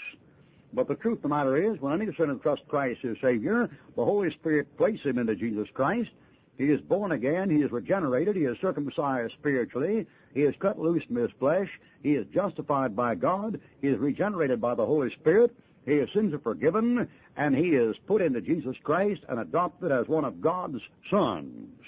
But 0.72 0.88
the 0.88 0.94
truth 0.94 1.18
of 1.18 1.22
the 1.22 1.28
matter 1.28 1.56
is, 1.56 1.80
when 1.80 2.00
any 2.00 2.12
sinner 2.14 2.36
trusts 2.36 2.64
Christ 2.66 3.04
as 3.04 3.16
Savior, 3.20 3.68
the 3.94 4.04
Holy 4.04 4.32
Spirit 4.32 4.74
places 4.78 5.04
him 5.04 5.18
into 5.18 5.36
Jesus 5.36 5.68
Christ. 5.74 6.10
He 6.56 6.70
is 6.70 6.80
born 6.80 7.12
again. 7.12 7.50
He 7.50 7.62
is 7.62 7.70
regenerated. 7.70 8.36
He 8.36 8.44
is 8.44 8.58
circumcised 8.58 9.34
spiritually. 9.34 10.06
He 10.34 10.42
is 10.42 10.54
cut 10.58 10.78
loose 10.78 11.04
from 11.04 11.16
his 11.16 11.30
flesh. 11.38 11.68
He 12.02 12.14
is 12.14 12.26
justified 12.32 12.96
by 12.96 13.16
God. 13.16 13.60
He 13.82 13.88
is 13.88 13.98
regenerated 13.98 14.60
by 14.60 14.74
the 14.74 14.86
Holy 14.86 15.10
Spirit. 15.10 15.54
His 15.84 16.08
sins 16.12 16.32
are 16.32 16.38
forgiven, 16.38 17.08
and 17.36 17.56
he 17.56 17.70
is 17.70 17.96
put 18.06 18.22
into 18.22 18.40
Jesus 18.40 18.76
Christ 18.82 19.22
and 19.28 19.40
adopted 19.40 19.90
as 19.90 20.06
one 20.06 20.24
of 20.24 20.40
God's 20.40 20.80
sons. 21.10 21.80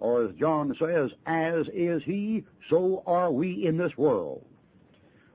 Or 0.00 0.24
as 0.24 0.34
John 0.36 0.74
says, 0.78 1.10
as 1.26 1.66
is 1.72 2.02
he, 2.04 2.44
so 2.70 3.02
are 3.06 3.30
we 3.30 3.66
in 3.66 3.76
this 3.76 3.96
world. 3.96 4.44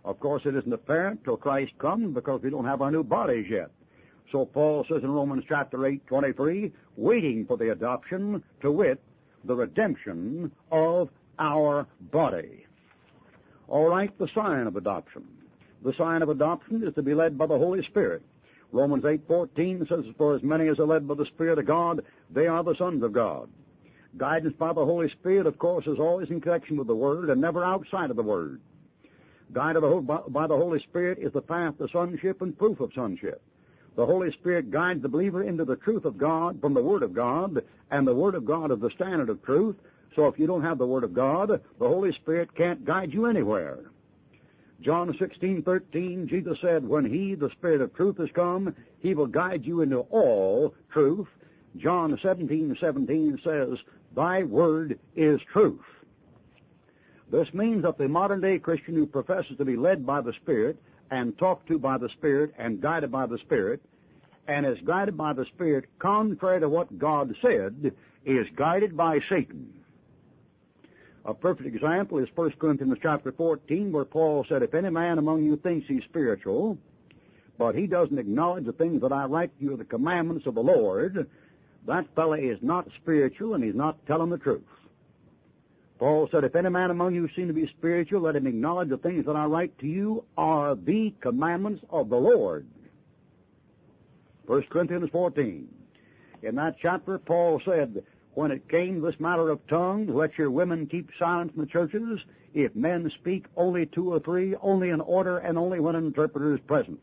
Of 0.06 0.20
course, 0.20 0.46
it 0.46 0.56
isn't 0.56 0.74
apparent 0.74 1.24
till 1.24 1.38
Christ 1.38 1.78
comes 1.78 2.14
because 2.14 2.42
we 2.42 2.50
don't 2.50 2.66
have 2.66 2.82
our 2.82 2.92
new 2.92 3.04
bodies 3.04 3.48
yet. 3.50 3.72
So 4.32 4.46
Paul 4.46 4.86
says 4.90 5.04
in 5.04 5.12
Romans 5.12 5.44
chapter 5.48 5.86
8, 5.86 6.08
23, 6.08 6.72
waiting 6.98 7.46
for 7.46 7.58
the 7.58 7.72
adoption, 7.72 8.44
to 8.62 8.72
wit, 8.72 9.00
the 9.44 9.56
redemption 9.56 10.52
of 10.72 11.10
our 11.38 11.86
body. 12.00 12.66
All 13.68 13.90
right, 13.90 14.18
the 14.18 14.28
sign 14.30 14.68
of 14.68 14.76
adoption. 14.76 15.26
The 15.84 15.94
sign 15.94 16.22
of 16.22 16.30
adoption 16.30 16.82
is 16.82 16.94
to 16.96 17.04
be 17.04 17.14
led 17.14 17.38
by 17.38 17.46
the 17.46 17.58
Holy 17.58 17.84
Spirit. 17.84 18.24
Romans 18.72 19.04
8:14 19.04 19.86
says, 19.86 20.06
"For 20.18 20.34
as 20.34 20.42
many 20.42 20.68
as 20.68 20.80
are 20.80 20.86
led 20.86 21.08
by 21.08 21.16
the 21.16 21.26
Spirit 21.26 21.60
of 21.60 21.66
God, 21.66 22.04
they 22.32 22.48
are 22.48 22.64
the 22.64 22.76
sons 22.76 23.04
of 23.04 23.12
God." 23.12 23.50
Guidance 24.16 24.56
by 24.56 24.72
the 24.72 24.86
Holy 24.86 25.10
Spirit, 25.10 25.46
of 25.46 25.60
course, 25.60 25.86
is 25.86 26.00
always 26.00 26.30
in 26.30 26.40
connection 26.40 26.78
with 26.78 26.88
the 26.88 26.96
Word 26.96 27.30
and 27.30 27.42
never 27.42 27.64
outside 27.64 28.10
of 28.10 28.16
the 28.16 28.24
Word. 28.24 28.62
Guided 29.52 29.82
by 29.82 30.48
the 30.48 30.58
Holy 30.58 30.80
Spirit 30.80 31.20
is 31.20 31.34
the 31.34 31.42
path 31.42 31.78
to 31.78 31.88
sonship 31.90 32.42
and 32.42 32.58
proof 32.58 32.80
of 32.80 32.94
sonship. 32.94 33.42
The 33.96 34.06
Holy 34.06 34.32
Spirit 34.32 34.72
guides 34.72 35.02
the 35.02 35.10
believer 35.10 35.44
into 35.44 35.66
the 35.66 35.76
truth 35.76 36.06
of 36.06 36.18
God 36.18 36.62
from 36.62 36.74
the 36.74 36.82
Word 36.82 37.04
of 37.04 37.14
God, 37.14 37.62
and 37.92 38.08
the 38.08 38.16
Word 38.16 38.36
of 38.36 38.46
God 38.46 38.72
is 38.72 38.80
the 38.80 38.90
standard 38.90 39.30
of 39.30 39.44
truth. 39.44 39.76
So 40.16 40.28
if 40.28 40.40
you 40.40 40.48
don't 40.48 40.64
have 40.64 40.78
the 40.78 40.88
Word 40.88 41.04
of 41.04 41.14
God, 41.14 41.50
the 41.50 41.88
Holy 41.88 42.14
Spirit 42.14 42.56
can't 42.56 42.86
guide 42.86 43.14
you 43.14 43.26
anywhere. 43.26 43.80
John 44.84 45.14
16:13, 45.14 46.28
Jesus 46.28 46.60
said, 46.60 46.86
"When 46.86 47.06
He, 47.06 47.36
the 47.36 47.50
Spirit 47.52 47.80
of 47.80 47.94
truth, 47.94 48.18
has 48.18 48.30
come, 48.32 48.76
He 49.00 49.16
will 49.16 49.28
guide 49.28 49.66
you 49.66 49.80
into 49.80 50.00
all 50.10 50.76
truth." 50.92 51.30
John 51.78 52.18
17:17 52.18 53.40
says, 53.42 53.80
"Thy 54.14 54.44
word 54.44 55.00
is 55.16 55.40
truth." 55.42 55.86
This 57.32 57.54
means 57.54 57.84
that 57.84 57.98
the 57.98 58.10
modern 58.10 58.42
day 58.42 58.60
Christian 58.60 58.96
who 58.96 59.08
professes 59.08 59.58
to 59.58 59.64
be 59.66 59.78
led 59.78 60.06
by 60.06 60.20
the 60.20 60.34
Spirit 60.34 60.78
and 61.10 61.38
talked 61.38 61.68
to 61.68 61.80
by 61.80 61.98
the 61.98 62.10
Spirit 62.10 62.54
and 62.58 62.82
guided 62.82 63.10
by 63.10 63.26
the 63.26 63.38
Spirit 63.38 63.82
and 64.48 64.66
is 64.66 64.80
guided 64.82 65.16
by 65.16 65.32
the 65.32 65.46
Spirit 65.46 65.86
contrary 65.98 66.60
to 66.60 66.68
what 66.68 67.00
God 67.00 67.34
said 67.42 67.94
is 68.26 68.48
guided 68.56 68.98
by 68.98 69.22
Satan. 69.30 69.83
A 71.26 71.34
perfect 71.34 71.68
example 71.74 72.18
is 72.18 72.28
1 72.36 72.52
Corinthians 72.60 72.98
chapter 73.02 73.32
14 73.32 73.92
where 73.92 74.04
Paul 74.04 74.46
said, 74.50 74.62
If 74.62 74.74
any 74.74 74.90
man 74.90 75.18
among 75.18 75.44
you 75.44 75.56
thinks 75.56 75.88
he's 75.88 76.04
spiritual, 76.04 76.78
but 77.58 77.76
he 77.76 77.88
doesn't 77.88 78.18
acknowledge 78.18 78.66
the 78.66 78.74
things 78.74 79.02
that 79.02 79.14
I 79.14 79.26
write 79.26 79.58
to 79.58 79.64
you, 79.64 79.74
are 79.74 79.78
the 79.78 79.86
commandments 79.86 80.48
of 80.48 80.56
the 80.56 80.64
Lord, 80.64 81.30
that 81.86 82.14
fellow 82.16 82.34
is 82.34 82.60
not 82.62 82.90
spiritual 83.02 83.54
and 83.54 83.64
he's 83.64 83.76
not 83.76 84.06
telling 84.06 84.30
the 84.30 84.38
truth. 84.38 84.64
Paul 85.98 86.28
said, 86.30 86.44
If 86.44 86.56
any 86.58 86.70
man 86.70 86.92
among 86.92 87.16
you 87.16 87.30
seem 87.34 87.48
to 87.48 87.54
be 87.54 87.68
spiritual, 87.68 88.22
let 88.22 88.36
him 88.36 88.48
acknowledge 88.48 88.90
the 88.90 88.98
things 88.98 89.26
that 89.26 89.38
I 89.38 89.46
write 89.46 89.78
to 89.80 89.88
you 89.88 90.26
are 90.38 90.76
the 90.76 91.14
commandments 91.22 91.86
of 91.90 92.10
the 92.10 92.18
Lord. 92.18 92.68
1 94.48 94.64
Corinthians 94.64 95.10
14. 95.10 95.70
In 96.42 96.56
that 96.56 96.76
chapter, 96.82 97.18
Paul 97.18 97.62
said, 97.64 98.04
When 98.36 98.52
it 98.52 98.68
came 98.68 99.02
this 99.02 99.20
matter 99.20 99.50
of 99.50 99.66
tongues, 99.68 100.10
let 100.10 100.38
your 100.38 100.50
women 100.50 100.88
keep 100.88 101.10
silent 101.20 101.54
in 101.54 101.62
the 101.62 101.68
churches. 101.68 102.20
If 102.54 102.76
men 102.76 103.12
speak, 103.20 103.46
only 103.56 103.86
two 103.86 104.12
or 104.12 104.20
three, 104.20 104.56
only 104.62 104.90
in 104.90 105.02
order, 105.02 105.38
and 105.38 105.58
only 105.58 105.80
when 105.80 105.96
an 105.96 106.06
interpreter 106.06 106.54
is 106.54 106.60
present. 106.62 107.00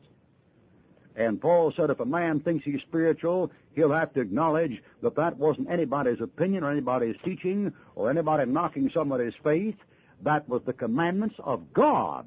And 1.17 1.41
Paul 1.41 1.73
said 1.77 1.91
if 1.91 2.01
a 2.01 2.05
man 2.05 2.41
thinks 2.41 2.65
he's 2.65 2.81
spiritual, 2.83 3.51
he'll 3.75 3.93
have 3.93 4.13
to 4.15 4.21
acknowledge 4.21 4.83
that 5.03 5.17
that 5.17 5.37
wasn't 5.37 5.71
anybody's 5.71 6.21
opinion 6.21 6.65
or 6.65 6.71
anybody's 6.71 7.17
teaching 7.25 7.73
or 7.95 8.11
anybody 8.11 8.51
knocking 8.51 8.91
somebody's 8.95 9.35
faith. 9.43 9.77
That 10.23 10.49
was 10.49 10.63
the 10.65 10.73
commandments 10.73 11.37
of 11.39 11.73
God. 11.73 12.27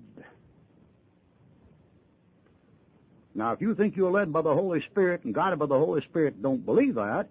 Now, 3.35 3.51
if 3.51 3.61
you 3.61 3.73
think 3.73 3.95
you're 3.95 4.11
led 4.11 4.31
by 4.31 4.41
the 4.41 4.53
Holy 4.53 4.81
Spirit 4.81 5.23
and 5.23 5.33
guided 5.33 5.59
by 5.59 5.65
the 5.65 5.77
Holy 5.77 6.01
Spirit, 6.01 6.41
don't 6.41 6.65
believe 6.65 6.95
that. 6.95 7.29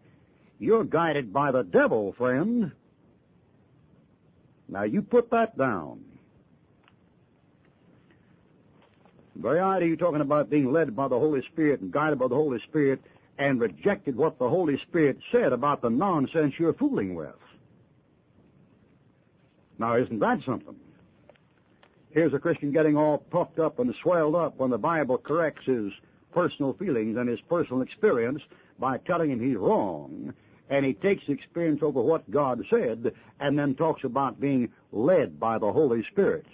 You're 0.62 0.85
guided 0.85 1.33
by 1.33 1.50
the 1.50 1.64
devil, 1.64 2.12
friend. 2.12 2.71
Now, 4.69 4.85
you 4.85 5.02
put 5.02 5.28
that 5.33 5.59
down. 5.59 6.04
The 9.35 9.42
very 9.42 9.88
you're 9.88 9.97
talking 9.97 10.21
about 10.21 10.50
being 10.50 10.71
led 10.71 10.95
by 10.95 11.09
the 11.09 11.19
Holy 11.19 11.42
Spirit 11.50 11.81
and 11.81 11.90
guided 11.90 12.21
by 12.21 12.28
the 12.28 12.37
Holy 12.37 12.61
Spirit 12.61 13.02
and 13.38 13.61
rejected 13.61 14.14
what 14.14 14.38
the 14.38 14.49
Holy 14.49 14.78
Spirit 14.78 15.19
said 15.33 15.52
about 15.52 15.83
the 15.83 15.90
nonsense 15.90 16.54
you're 16.57 16.75
fooling 16.75 17.16
with. 17.16 17.35
Now, 19.81 19.97
isn't 19.97 20.21
that 20.21 20.45
something? 20.47 20.76
Here's 22.12 22.35
a 22.35 22.38
Christian 22.38 22.71
getting 22.71 22.97
all 22.97 23.19
puffed 23.19 23.59
up 23.59 23.81
and 23.81 23.92
swelled 24.00 24.37
up 24.37 24.59
when 24.59 24.71
the 24.71 24.78
Bible 24.78 25.19
corrects 25.19 25.66
his 25.66 25.90
personal 26.33 26.75
feelings 26.75 27.16
and 27.16 27.28
his 27.28 27.40
personal 27.40 27.83
experience 27.83 28.42
by 28.78 28.99
telling 28.99 29.33
him 29.33 29.40
he's 29.40 29.57
wrong. 29.57 30.33
And 30.73 30.87
he 30.87 30.95
takes 30.95 31.29
experience 31.29 31.83
over 31.83 32.00
what 32.00 32.31
God 32.31 32.64
said 32.71 33.12
and 33.38 33.59
then 33.59 33.75
talks 33.75 34.05
about 34.05 34.41
being 34.41 34.71
led 34.91 35.38
by 35.38 35.59
the 35.59 35.71
Holy 35.71 36.02
Spirit. 36.05 36.47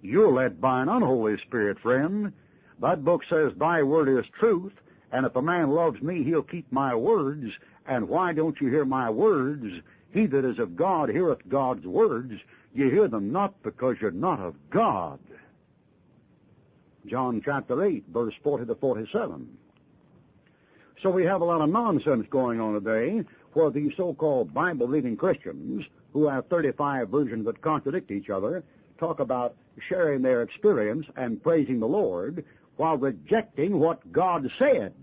You're 0.00 0.32
led 0.32 0.58
by 0.58 0.80
an 0.80 0.88
unholy 0.88 1.36
spirit, 1.46 1.78
friend. 1.78 2.32
That 2.80 3.04
book 3.04 3.24
says, 3.28 3.52
Thy 3.56 3.82
word 3.82 4.08
is 4.08 4.24
truth, 4.40 4.72
and 5.12 5.26
if 5.26 5.36
a 5.36 5.42
man 5.42 5.68
loves 5.68 6.00
me, 6.00 6.24
he'll 6.24 6.42
keep 6.42 6.64
my 6.72 6.94
words. 6.94 7.52
And 7.86 8.08
why 8.08 8.32
don't 8.32 8.58
you 8.58 8.70
hear 8.70 8.86
my 8.86 9.10
words? 9.10 9.66
He 10.14 10.24
that 10.24 10.46
is 10.46 10.58
of 10.58 10.74
God 10.74 11.10
heareth 11.10 11.46
God's 11.46 11.84
words. 11.84 12.40
You 12.72 12.88
hear 12.88 13.06
them 13.06 13.32
not 13.32 13.62
because 13.62 13.96
you're 14.00 14.12
not 14.12 14.40
of 14.40 14.54
God. 14.70 15.20
John 17.04 17.42
chapter 17.44 17.84
8, 17.84 18.04
verse 18.08 18.34
40 18.42 18.64
to 18.64 18.76
47. 18.76 19.58
So 21.02 21.10
we 21.10 21.24
have 21.24 21.40
a 21.40 21.44
lot 21.44 21.60
of 21.60 21.68
nonsense 21.68 22.28
going 22.30 22.60
on 22.60 22.74
today 22.74 23.24
where 23.54 23.70
these 23.70 23.92
so-called 23.96 24.54
Bible-reading 24.54 25.16
Christians, 25.16 25.84
who 26.12 26.28
have 26.28 26.46
35 26.46 27.08
versions 27.08 27.44
that 27.46 27.60
contradict 27.60 28.12
each 28.12 28.30
other, 28.30 28.62
talk 28.98 29.18
about 29.18 29.56
sharing 29.88 30.22
their 30.22 30.42
experience 30.42 31.06
and 31.16 31.42
praising 31.42 31.80
the 31.80 31.88
Lord 31.88 32.44
while 32.76 32.96
rejecting 32.96 33.80
what 33.80 34.12
God 34.12 34.48
said. 34.60 34.94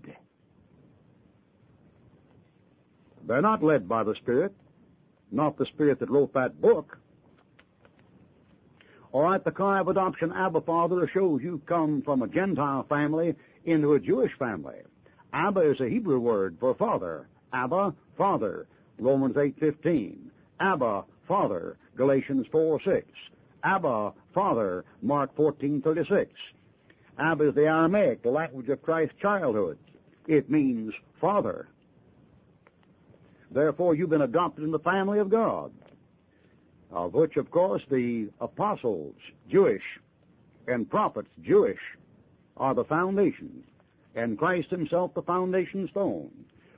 They're 3.28 3.42
not 3.42 3.62
led 3.62 3.90
by 3.90 4.04
the 4.04 4.16
Spirit, 4.16 4.56
not 5.32 5.58
the 5.58 5.66
Spirit 5.66 6.00
that 6.00 6.10
wrote 6.10 6.34
that 6.34 6.62
book. 6.62 6.98
All 9.12 9.24
right, 9.24 9.44
the 9.44 9.52
cry 9.52 9.80
of 9.80 9.90
adoption, 9.90 10.32
Abba 10.32 10.62
Father, 10.62 11.10
shows 11.10 11.42
you 11.44 11.62
come 11.66 12.02
from 12.04 12.22
a 12.22 12.28
Gentile 12.28 12.84
family 12.84 13.36
into 13.66 13.94
a 13.94 14.00
Jewish 14.00 14.32
family. 14.40 14.78
Abba 15.34 15.62
is 15.62 15.80
a 15.80 15.90
Hebrew 15.90 16.20
word 16.20 16.58
for 16.60 16.76
father. 16.76 17.28
Abba, 17.54 17.94
father. 18.18 18.68
Romans 18.98 19.36
8.15. 19.36 20.18
Abba, 20.60 21.06
Father, 21.28 21.78
Galatians 21.96 22.48
4 22.52 22.82
6. 22.84 23.08
Abba, 23.64 24.14
Father, 24.34 24.86
Mark 25.02 25.36
14 25.36 25.82
36. 25.82 26.32
Abba 27.18 27.50
is 27.50 27.56
the 27.56 27.68
Aramaic, 27.68 28.24
the 28.24 28.30
language 28.30 28.70
of 28.70 28.82
Christ's 28.82 29.16
childhood. 29.22 29.78
It 30.28 30.50
means 30.50 30.94
Father. 31.20 31.68
Therefore, 33.52 33.96
you've 33.96 34.10
been 34.10 34.22
adopted 34.22 34.64
in 34.64 34.72
the 34.72 34.80
family 34.80 35.20
of 35.20 35.30
God, 35.30 35.72
of 36.92 37.14
which, 37.14 37.36
of 37.36 37.52
course, 37.52 37.82
the 37.90 38.30
apostles, 38.40 39.16
Jewish, 39.50 39.84
and 40.68 40.90
prophets, 40.90 41.30
Jewish, 41.42 41.80
are 42.58 42.76
the 42.76 42.86
foundation, 42.86 43.64
and 44.20 44.38
Christ 44.38 44.70
himself 44.70 45.14
the 45.14 45.22
foundation 45.22 45.88
stone. 45.90 46.30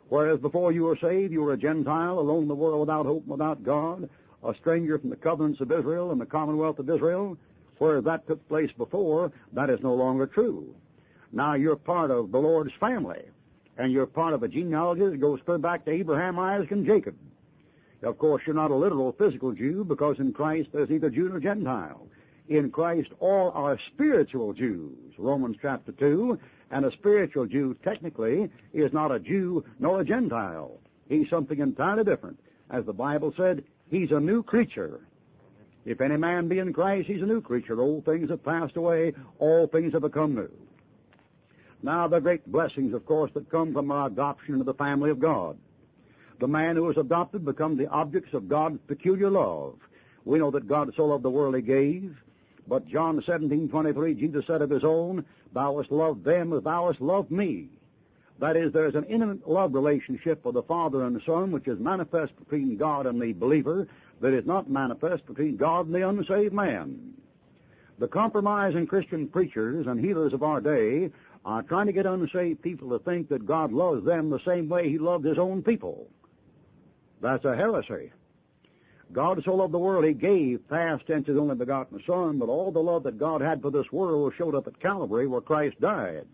Whereas 0.09 0.39
before 0.39 0.71
you 0.71 0.83
were 0.83 0.97
saved, 0.97 1.33
you 1.33 1.41
were 1.41 1.53
a 1.53 1.57
Gentile, 1.57 2.19
alone 2.19 2.43
in 2.43 2.47
the 2.47 2.55
world 2.55 2.81
without 2.81 3.05
hope 3.05 3.23
and 3.23 3.31
without 3.31 3.63
God, 3.63 4.09
a 4.43 4.53
stranger 4.55 4.99
from 4.99 5.09
the 5.09 5.15
covenants 5.15 5.61
of 5.61 5.71
Israel 5.71 6.11
and 6.11 6.21
the 6.21 6.25
commonwealth 6.25 6.79
of 6.79 6.89
Israel, 6.89 7.37
whereas 7.77 8.03
that 8.03 8.27
took 8.27 8.47
place 8.47 8.71
before, 8.77 9.31
that 9.53 9.69
is 9.69 9.79
no 9.81 9.93
longer 9.93 10.27
true. 10.27 10.75
Now 11.31 11.55
you're 11.55 11.77
part 11.77 12.11
of 12.11 12.31
the 12.31 12.39
Lord's 12.39 12.73
family, 12.79 13.23
and 13.77 13.91
you're 13.91 14.05
part 14.05 14.33
of 14.33 14.43
a 14.43 14.47
genealogy 14.47 15.05
that 15.05 15.21
goes 15.21 15.39
back 15.41 15.85
to 15.85 15.91
Abraham, 15.91 16.37
Isaac, 16.37 16.71
and 16.71 16.85
Jacob. 16.85 17.15
Of 18.03 18.17
course, 18.17 18.43
you're 18.45 18.55
not 18.55 18.71
a 18.71 18.75
literal 18.75 19.13
physical 19.13 19.51
Jew 19.51 19.83
because 19.83 20.19
in 20.19 20.33
Christ 20.33 20.69
there's 20.73 20.89
neither 20.89 21.09
Jew 21.09 21.29
nor 21.29 21.39
Gentile. 21.39 22.07
In 22.49 22.69
Christ, 22.69 23.09
all 23.19 23.51
are 23.51 23.79
spiritual 23.93 24.53
Jews. 24.53 25.13
Romans 25.17 25.55
chapter 25.61 25.91
2. 25.93 26.37
And 26.71 26.85
a 26.85 26.91
spiritual 26.91 27.45
Jew, 27.45 27.75
technically, 27.83 28.49
is 28.73 28.93
not 28.93 29.11
a 29.11 29.19
Jew 29.19 29.65
nor 29.79 30.01
a 30.01 30.05
Gentile. 30.05 30.79
He's 31.09 31.29
something 31.29 31.59
entirely 31.59 32.05
different. 32.05 32.39
As 32.69 32.85
the 32.85 32.93
Bible 32.93 33.33
said, 33.35 33.63
he's 33.89 34.11
a 34.11 34.19
new 34.19 34.41
creature. 34.41 35.01
If 35.83 35.99
any 35.99 36.15
man 36.15 36.47
be 36.47 36.59
in 36.59 36.71
Christ, 36.71 37.07
he's 37.07 37.21
a 37.21 37.25
new 37.25 37.41
creature. 37.41 37.79
Old 37.79 38.05
things 38.05 38.29
have 38.29 38.43
passed 38.43 38.77
away, 38.77 39.13
all 39.39 39.67
things 39.67 39.91
have 39.93 40.03
become 40.03 40.35
new. 40.35 40.51
Now, 41.83 42.07
the 42.07 42.21
great 42.21 42.49
blessings, 42.49 42.93
of 42.93 43.05
course, 43.05 43.31
that 43.33 43.49
come 43.49 43.73
from 43.73 43.91
our 43.91 44.07
adoption 44.07 44.53
into 44.53 44.65
the 44.65 44.75
family 44.75 45.09
of 45.09 45.19
God. 45.19 45.57
The 46.39 46.47
man 46.47 46.75
who 46.75 46.89
is 46.89 46.97
adopted 46.97 47.43
becomes 47.43 47.79
the 47.79 47.87
objects 47.89 48.33
of 48.33 48.47
God's 48.47 48.79
peculiar 48.87 49.29
love. 49.29 49.75
We 50.23 50.39
know 50.39 50.51
that 50.51 50.67
God 50.67 50.91
so 50.95 51.05
loved 51.05 51.23
the 51.23 51.29
world 51.29 51.55
he 51.55 51.61
gave. 51.61 52.15
But 52.71 52.87
John 52.87 53.21
17, 53.25 53.67
23, 53.67 54.13
Jesus 54.13 54.47
said 54.47 54.61
of 54.61 54.69
his 54.69 54.85
own, 54.85 55.25
Thou 55.51 55.79
hast 55.79 55.91
loved 55.91 56.23
them 56.23 56.53
as 56.53 56.63
thou 56.63 56.87
hast 56.87 57.01
loved 57.01 57.29
me. 57.29 57.67
That 58.39 58.55
is, 58.55 58.71
there 58.71 58.85
is 58.85 58.95
an 58.95 59.03
intimate 59.09 59.45
love 59.45 59.73
relationship 59.73 60.45
with 60.45 60.55
the 60.55 60.63
Father 60.63 61.03
and 61.03 61.13
the 61.13 61.21
Son, 61.25 61.51
which 61.51 61.67
is 61.67 61.79
manifest 61.79 62.33
between 62.39 62.77
God 62.77 63.07
and 63.07 63.21
the 63.21 63.33
believer, 63.33 63.89
that 64.21 64.33
is 64.33 64.45
not 64.45 64.69
manifest 64.69 65.25
between 65.25 65.57
God 65.57 65.87
and 65.87 65.95
the 65.95 66.07
unsaved 66.07 66.53
man. 66.53 67.13
The 67.99 68.07
compromising 68.07 68.87
Christian 68.87 69.27
preachers 69.27 69.85
and 69.85 69.99
healers 69.99 70.31
of 70.31 70.41
our 70.41 70.61
day 70.61 71.11
are 71.43 71.63
trying 71.63 71.87
to 71.87 71.91
get 71.91 72.05
unsaved 72.05 72.61
people 72.61 72.97
to 72.97 73.03
think 73.03 73.27
that 73.27 73.45
God 73.45 73.73
loves 73.73 74.05
them 74.05 74.29
the 74.29 74.39
same 74.45 74.69
way 74.69 74.87
He 74.87 74.97
loved 74.97 75.25
His 75.25 75.37
own 75.37 75.61
people. 75.61 76.07
That's 77.19 77.43
a 77.43 77.53
heresy. 77.53 78.13
God 79.13 79.41
so 79.43 79.55
loved 79.55 79.73
the 79.73 79.79
world, 79.79 80.05
He 80.05 80.13
gave 80.13 80.67
past 80.69 81.07
tense 81.07 81.27
His 81.27 81.37
only 81.37 81.55
begotten 81.55 82.01
Son, 82.05 82.37
but 82.37 82.49
all 82.49 82.71
the 82.71 82.79
love 82.79 83.03
that 83.03 83.17
God 83.17 83.41
had 83.41 83.61
for 83.61 83.71
this 83.71 83.91
world 83.91 84.33
showed 84.37 84.55
up 84.55 84.67
at 84.67 84.79
Calvary 84.79 85.27
where 85.27 85.41
Christ 85.41 85.79
died. 85.81 86.27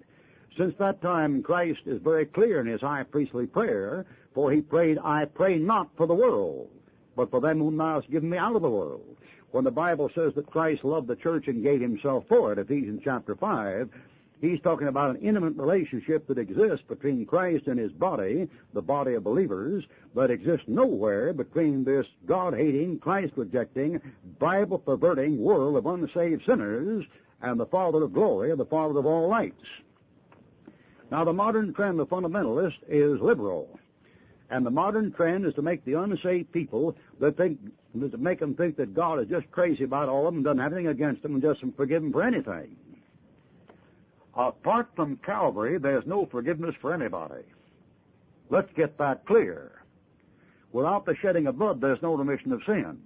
Since 0.57 0.75
that 0.77 1.01
time, 1.01 1.43
Christ 1.43 1.81
is 1.85 2.01
very 2.01 2.25
clear 2.25 2.59
in 2.61 2.67
His 2.67 2.81
high 2.81 3.03
priestly 3.03 3.47
prayer, 3.47 4.05
for 4.33 4.51
He 4.51 4.61
prayed, 4.61 4.99
I 5.03 5.25
pray 5.25 5.57
not 5.57 5.89
for 5.97 6.07
the 6.07 6.15
world, 6.15 6.69
but 7.15 7.31
for 7.31 7.41
them 7.41 7.59
whom 7.59 7.77
Thou 7.77 7.95
hast 7.99 8.11
given 8.11 8.29
me 8.29 8.37
out 8.37 8.55
of 8.55 8.61
the 8.61 8.69
world. 8.69 9.17
When 9.51 9.63
the 9.63 9.71
Bible 9.71 10.11
says 10.13 10.33
that 10.35 10.51
Christ 10.51 10.83
loved 10.83 11.07
the 11.07 11.15
church 11.15 11.47
and 11.47 11.63
gave 11.63 11.81
Himself 11.81 12.25
for 12.27 12.51
it, 12.51 12.59
Ephesians 12.59 13.01
chapter 13.03 13.35
5, 13.35 13.89
He's 14.39 14.61
talking 14.61 14.87
about 14.87 15.09
an 15.09 15.21
intimate 15.21 15.57
relationship 15.57 16.27
that 16.27 16.37
exists 16.37 16.85
between 16.87 17.25
Christ 17.25 17.65
and 17.67 17.79
His 17.79 17.91
body, 17.91 18.47
the 18.73 18.81
body 18.81 19.15
of 19.15 19.23
believers, 19.23 19.83
but 20.13 20.29
exists 20.29 20.65
nowhere 20.67 21.33
between 21.33 21.83
this 21.83 22.05
God-hating, 22.27 22.99
Christ-rejecting, 22.99 23.99
Bible-perverting 24.37 25.39
world 25.39 25.75
of 25.75 25.87
unsaved 25.87 26.45
sinners 26.45 27.05
and 27.41 27.59
the 27.59 27.65
Father 27.65 28.03
of 28.03 28.13
glory, 28.13 28.55
the 28.55 28.65
Father 28.65 28.99
of 28.99 29.07
all 29.07 29.27
lights. 29.27 29.65
Now, 31.09 31.23
the 31.23 31.33
modern 31.33 31.73
trend 31.73 31.99
of 31.99 32.09
fundamentalists 32.09 32.77
is 32.87 33.19
liberal. 33.19 33.79
And 34.49 34.65
the 34.65 34.71
modern 34.71 35.11
trend 35.11 35.45
is 35.45 35.53
to 35.55 35.61
make 35.61 35.83
the 35.83 35.93
unsaved 35.93 36.51
people 36.51 36.95
that 37.19 37.37
think, 37.37 37.59
to 37.99 38.17
make 38.17 38.39
them 38.39 38.53
think 38.53 38.77
that 38.77 38.93
God 38.93 39.19
is 39.19 39.27
just 39.27 39.49
crazy 39.51 39.83
about 39.83 40.09
all 40.09 40.27
of 40.27 40.33
them, 40.33 40.43
doesn't 40.43 40.59
have 40.59 40.73
anything 40.73 40.87
against 40.87 41.23
them, 41.23 41.33
and 41.33 41.41
doesn't 41.41 41.75
forgive 41.75 42.03
them 42.03 42.11
for 42.11 42.23
anything. 42.23 42.75
Apart 44.37 44.89
from 44.95 45.17
Calvary, 45.17 45.79
there's 45.79 46.05
no 46.05 46.27
forgiveness 46.27 46.75
for 46.79 46.93
anybody. 46.93 47.43
Let's 48.49 48.71
get 48.73 48.97
that 48.99 49.25
clear. 49.25 49.81
Without 50.71 51.05
the 51.05 51.15
shedding 51.15 51.47
of 51.47 51.57
blood, 51.57 51.81
there's 51.81 52.01
no 52.03 52.15
remission 52.15 52.51
of 52.51 52.61
sins. 52.63 52.99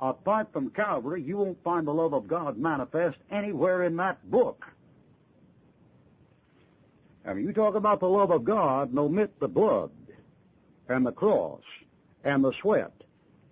Apart 0.00 0.52
from 0.52 0.70
Calvary, 0.70 1.22
you 1.22 1.36
won't 1.36 1.62
find 1.62 1.86
the 1.86 1.92
love 1.92 2.14
of 2.14 2.26
God 2.26 2.56
manifest 2.56 3.18
anywhere 3.30 3.84
in 3.84 3.96
that 3.96 4.30
book. 4.30 4.66
I 7.26 7.34
mean, 7.34 7.46
you 7.46 7.52
talk 7.52 7.74
about 7.74 8.00
the 8.00 8.08
love 8.08 8.30
of 8.30 8.44
God 8.44 8.90
and 8.90 8.98
omit 8.98 9.38
the 9.40 9.48
blood 9.48 9.90
and 10.88 11.06
the 11.06 11.12
cross 11.12 11.62
and 12.24 12.42
the 12.42 12.52
sweat 12.60 12.92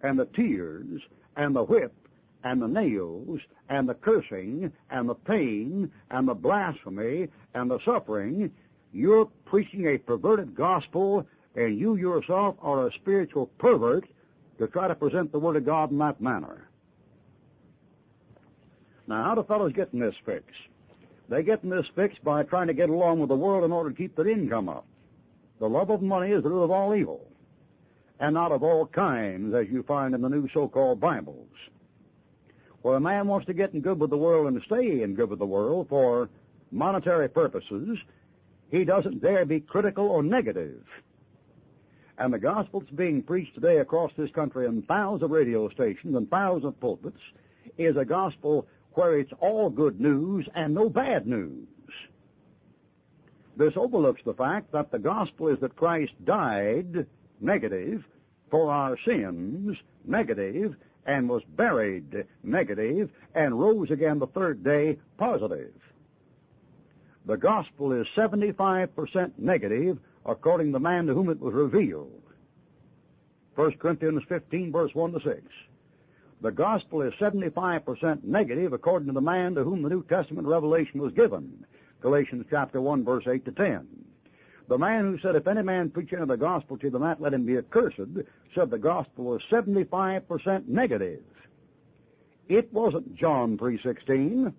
and 0.03 0.19
the 0.19 0.27
tears 0.27 1.01
and 1.37 1.55
the 1.55 1.65
whip 1.65 1.95
and 2.43 2.61
the 2.61 2.69
nails 2.69 3.41
and 3.73 3.89
the 3.89 3.95
cursing 3.95 4.71
and 4.91 5.09
the 5.09 5.15
pain 5.15 5.91
and 6.11 6.29
the 6.29 6.35
blasphemy 6.35 7.29
and 7.55 7.71
the 7.71 7.79
suffering, 7.87 8.53
you're 8.93 9.25
preaching 9.47 9.87
a 9.87 9.97
perverted 9.97 10.55
gospel 10.55 11.27
and 11.57 11.79
you 11.79 11.97
yourself 11.97 12.55
are 12.61 12.87
a 12.87 12.93
spiritual 12.93 13.47
pervert 13.57 14.07
to 14.59 14.67
try 14.67 14.89
to 14.89 14.95
present 14.95 15.33
the 15.33 15.39
Word 15.39 15.57
of 15.57 15.65
God 15.65 15.91
in 15.91 15.97
that 15.99 16.21
manner. 16.21 16.69
Now, 19.07 19.25
how 19.25 19.35
do 19.35 19.43
fellows 19.43 19.73
get 19.73 19.89
in 19.95 20.01
this 20.01 20.15
fix? 20.27 20.45
They 21.31 21.43
get 21.43 21.65
in 21.65 21.71
this 21.71 21.87
fix 21.97 22.15
by 22.23 22.43
trying 22.43 22.67
to 22.67 22.75
get 22.75 22.91
along 22.91 23.21
with 23.21 23.31
the 23.31 23.37
world 23.37 23.65
in 23.65 23.73
order 23.73 23.89
to 23.89 23.97
keep 23.97 24.15
their 24.17 24.29
income 24.29 24.69
up. 24.69 24.85
The 25.61 25.69
love 25.69 25.89
of 25.89 26.03
money 26.03 26.31
is 26.33 26.43
the 26.43 26.51
root 26.51 26.65
of 26.65 26.71
all 26.71 26.95
evil, 26.95 27.27
and 28.21 28.35
not 28.35 28.53
of 28.53 28.63
all 28.63 28.85
kinds, 28.87 29.55
as 29.55 29.67
you 29.71 29.83
find 29.83 30.15
in 30.15 30.21
the 30.21 30.29
new 30.29 30.47
so-called 30.53 31.01
Bibles. 31.01 31.49
Where 32.83 32.97
a 32.97 33.01
man 33.01 33.29
wants 33.29 33.47
to 33.47 33.55
get 33.55 33.75
in 33.75 33.81
good 33.81 34.01
with 34.01 34.11
the 34.11 34.19
world 34.19 34.49
and 34.49 34.63
stay 34.63 35.03
in 35.03 35.15
good 35.15 35.31
with 35.31 35.39
the 35.39 35.47
world 35.47 35.89
for 35.89 36.29
monetary 36.71 37.29
purposes, 37.29 37.99
he 38.71 38.85
doesn't 38.85 39.23
dare 39.23 39.45
be 39.45 39.61
critical 39.61 40.09
or 40.09 40.23
negative. 40.23 40.85
And 42.19 42.33
the 42.33 42.39
gospel 42.39 42.81
that's 42.81 42.93
being 42.93 43.23
preached 43.23 43.55
today 43.55 43.79
across 43.79 44.13
this 44.17 44.31
country 44.31 44.67
in 44.67 44.83
thousands 44.83 45.23
of 45.23 45.31
radio 45.31 45.69
stations 45.71 46.15
and 46.15 46.29
thousands 46.31 46.67
of 46.67 46.81
pulpits 46.81 47.21
is 47.79 47.97
a 47.97 48.05
gospel 48.05 48.67
where 48.93 49.19
it's 49.19 49.33
all 49.41 49.71
good 49.71 50.01
news 50.01 50.49
and 50.55 50.75
no 50.75 50.91
bad 50.91 51.27
news. 51.27 51.69
This 53.57 53.75
overlooks 53.77 54.23
the 54.25 54.35
fact 54.35 54.73
that 54.73 54.91
the 54.91 54.99
gospel 54.99 55.49
is 55.49 55.61
that 55.61 55.77
Christ 55.77 56.13
died, 56.25 57.07
negative, 57.41 58.05
for 58.51 58.71
our 58.71 58.99
sins, 59.05 59.77
negative, 60.05 60.75
and 61.07 61.29
was 61.29 61.43
buried, 61.57 62.27
negative, 62.43 63.11
and 63.35 63.59
rose 63.59 63.91
again 63.91 64.19
the 64.19 64.27
third 64.27 64.63
day, 64.63 64.99
positive. 65.17 65.73
The 67.27 67.37
gospel 67.37 67.93
is 67.93 68.07
75% 68.17 69.33
negative 69.39 69.99
according 70.27 70.69
to 70.69 70.73
the 70.75 70.81
man 70.81 71.07
to 71.07 71.15
whom 71.15 71.29
it 71.29 71.41
was 71.41 71.55
revealed. 71.55 72.23
1 73.55 73.73
Corinthians 73.73 74.23
15, 74.29 74.73
verse 74.73 74.95
1 74.95 75.13
to 75.13 75.21
6. 75.21 75.43
The 76.41 76.51
gospel 76.51 77.03
is 77.03 77.13
75% 77.15 78.25
negative 78.25 78.73
according 78.73 79.07
to 79.09 79.13
the 79.13 79.21
man 79.21 79.55
to 79.55 79.63
whom 79.63 79.83
the 79.83 79.89
New 79.89 80.03
Testament 80.05 80.49
revelation 80.49 81.01
was 81.01 81.13
given. 81.13 81.65
Galatians 82.01 82.47
chapter 82.51 82.81
1, 82.81 83.05
verse 83.05 83.25
8 83.29 83.45
to 83.45 83.53
10. 83.53 83.87
The 84.73 84.79
man 84.79 85.05
who 85.05 85.19
said, 85.19 85.37
If 85.37 85.47
any 85.47 85.61
man 85.61 85.91
preach 85.91 86.15
any 86.15 86.23
of 86.23 86.29
the 86.29 86.37
gospel 86.39 86.79
to 86.79 86.89
them, 86.89 87.03
that 87.03 87.21
let 87.21 87.35
him 87.35 87.45
be 87.45 87.59
accursed, 87.59 87.99
said 88.55 88.71
the 88.71 88.79
gospel 88.79 89.27
was 89.27 89.43
75% 89.51 90.67
negative. 90.67 91.23
It 92.49 92.73
wasn't 92.73 93.15
John 93.15 93.59
3.16. 93.59 94.55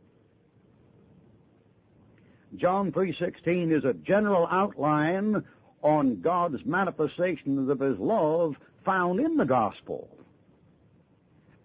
John 2.58 2.91
3.16 2.91 3.71
is 3.71 3.86
a 3.86 3.95
general 3.95 4.47
outline 4.52 5.43
on 5.82 6.21
God's 6.21 6.63
manifestations 6.63 7.67
of 7.67 7.80
His 7.80 7.97
love 7.97 8.56
found 8.86 9.19
in 9.19 9.36
the 9.36 9.45
gospel. 9.45 10.15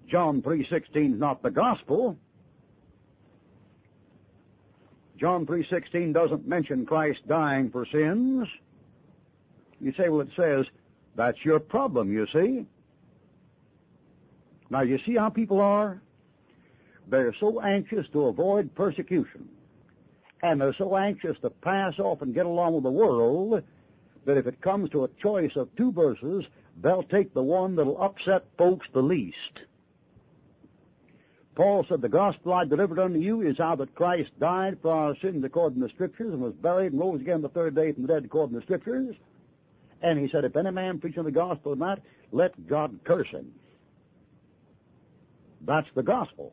John 0.06 0.40
3.16 0.40 1.12
is 1.12 1.20
not 1.20 1.42
the 1.42 1.50
gospel. 1.50 2.16
John 5.18 5.46
3.16 5.46 6.12
doesn't 6.14 6.46
mention 6.46 6.86
Christ 6.86 7.26
dying 7.26 7.70
for 7.70 7.84
sins. 7.86 8.48
You 9.80 9.92
say, 9.92 10.08
well, 10.08 10.20
it 10.20 10.30
says, 10.36 10.66
that's 11.16 11.44
your 11.44 11.58
problem, 11.58 12.12
you 12.12 12.26
see. 12.32 12.66
Now 14.70 14.82
you 14.82 14.98
see 15.04 15.16
how 15.16 15.30
people 15.30 15.60
are? 15.60 16.00
They're 17.08 17.34
so 17.40 17.60
anxious 17.60 18.06
to 18.12 18.26
avoid 18.26 18.74
persecution. 18.74 19.48
And 20.42 20.60
they're 20.60 20.74
so 20.74 20.96
anxious 20.96 21.36
to 21.40 21.50
pass 21.50 21.98
off 21.98 22.22
and 22.22 22.32
get 22.32 22.46
along 22.46 22.74
with 22.74 22.84
the 22.84 22.90
world 22.90 23.62
that 24.24 24.36
if 24.36 24.46
it 24.46 24.60
comes 24.60 24.90
to 24.90 25.04
a 25.04 25.08
choice 25.20 25.56
of 25.56 25.74
two 25.74 25.90
verses, 25.90 26.44
they'll 26.80 27.02
take 27.02 27.34
the 27.34 27.42
one 27.42 27.74
that'll 27.74 28.00
upset 28.00 28.44
folks 28.56 28.86
the 28.92 29.02
least. 29.02 29.60
Paul 31.58 31.84
said, 31.88 32.02
The 32.02 32.08
gospel 32.08 32.52
I 32.52 32.64
delivered 32.64 33.00
unto 33.00 33.18
you 33.18 33.40
is 33.40 33.58
how 33.58 33.74
that 33.74 33.96
Christ 33.96 34.30
died 34.38 34.78
for 34.80 34.92
our 34.92 35.16
sins 35.16 35.44
according 35.44 35.80
to 35.80 35.88
the 35.88 35.92
Scriptures 35.92 36.32
and 36.32 36.40
was 36.40 36.54
buried 36.54 36.92
and 36.92 37.00
rose 37.00 37.20
again 37.20 37.42
the 37.42 37.48
third 37.48 37.74
day 37.74 37.92
from 37.92 38.02
the 38.02 38.08
dead 38.14 38.24
according 38.24 38.54
to 38.54 38.60
the 38.60 38.64
Scriptures. 38.64 39.16
And 40.00 40.20
he 40.20 40.28
said, 40.30 40.44
If 40.44 40.54
any 40.54 40.70
man 40.70 41.00
preach 41.00 41.16
the 41.16 41.32
gospel 41.32 41.74
not, 41.74 42.00
let 42.30 42.68
God 42.68 43.00
curse 43.02 43.26
him. 43.26 43.52
That's 45.62 45.88
the 45.96 46.02
gospel. 46.04 46.52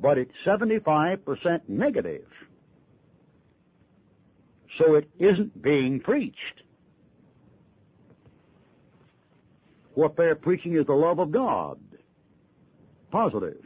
But 0.00 0.18
it's 0.18 0.32
75% 0.46 1.62
negative. 1.66 2.28
So 4.78 4.94
it 4.94 5.10
isn't 5.18 5.60
being 5.60 5.98
preached. 5.98 6.62
What 9.94 10.16
they're 10.16 10.36
preaching 10.36 10.76
is 10.76 10.86
the 10.86 10.92
love 10.92 11.18
of 11.18 11.32
God 11.32 11.80
positive. 13.12 13.64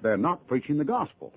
They're 0.00 0.16
not 0.16 0.46
preaching 0.46 0.78
the 0.78 0.84
gospel. 0.84 1.34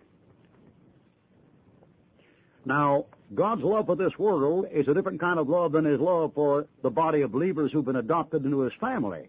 Now, 2.65 3.07
God's 3.35 3.63
love 3.63 3.87
for 3.87 3.97
this 3.97 4.17
world 4.17 4.67
is 4.71 4.87
a 4.87 4.93
different 4.93 5.19
kind 5.19 5.37
of 5.37 5.49
love 5.49 5.73
than 5.73 5.83
his 5.83 5.99
love 5.99 6.33
for 6.33 6.67
the 6.81 6.89
body 6.89 7.21
of 7.21 7.33
believers 7.33 7.73
who've 7.73 7.83
been 7.83 7.97
adopted 7.97 8.45
into 8.45 8.59
his 8.59 8.73
family. 8.79 9.27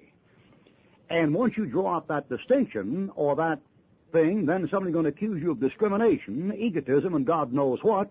And 1.10 1.34
once 1.34 1.56
you 1.56 1.66
draw 1.66 1.96
out 1.96 2.08
that 2.08 2.28
distinction 2.28 3.10
or 3.16 3.34
that 3.36 3.58
thing, 4.12 4.46
then 4.46 4.68
somebody's 4.70 4.92
going 4.92 5.04
to 5.04 5.10
accuse 5.10 5.42
you 5.42 5.50
of 5.50 5.60
discrimination, 5.60 6.54
egotism, 6.56 7.14
and 7.14 7.26
God 7.26 7.52
knows 7.52 7.80
what, 7.82 8.10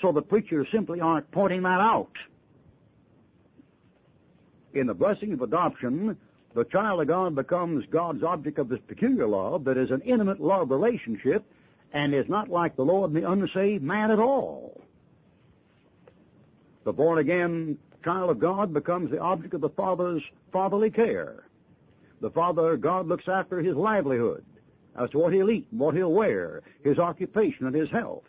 so 0.00 0.10
the 0.10 0.22
preachers 0.22 0.66
simply 0.72 1.00
aren't 1.00 1.30
pointing 1.30 1.62
that 1.62 1.80
out. 1.80 2.12
In 4.72 4.86
the 4.86 4.94
blessing 4.94 5.34
of 5.34 5.42
adoption, 5.42 6.16
the 6.54 6.64
child 6.64 7.00
of 7.00 7.08
God 7.08 7.34
becomes 7.34 7.84
God's 7.86 8.22
object 8.22 8.58
of 8.58 8.68
this 8.68 8.80
peculiar 8.86 9.26
love 9.26 9.64
that 9.64 9.78
is 9.78 9.90
an 9.90 10.02
intimate 10.02 10.40
love 10.40 10.70
relationship 10.70 11.44
and 11.92 12.14
is 12.14 12.28
not 12.28 12.48
like 12.48 12.76
the 12.76 12.84
Lord 12.84 13.12
and 13.12 13.22
the 13.22 13.30
unsaved 13.30 13.82
man 13.82 14.10
at 14.10 14.18
all. 14.18 14.82
The 16.84 16.92
born 16.92 17.18
again 17.18 17.78
child 18.04 18.30
of 18.30 18.38
God 18.38 18.74
becomes 18.74 19.10
the 19.10 19.20
object 19.20 19.54
of 19.54 19.60
the 19.60 19.70
Father's 19.70 20.22
fatherly 20.52 20.90
care. 20.90 21.44
The 22.20 22.30
Father 22.30 22.76
God 22.76 23.06
looks 23.06 23.28
after 23.28 23.60
his 23.60 23.76
livelihood 23.76 24.44
as 24.96 25.10
to 25.10 25.18
what 25.18 25.32
he'll 25.32 25.50
eat, 25.50 25.66
what 25.70 25.94
he'll 25.94 26.12
wear, 26.12 26.62
his 26.84 26.98
occupation, 26.98 27.66
and 27.66 27.74
his 27.74 27.90
health. 27.90 28.24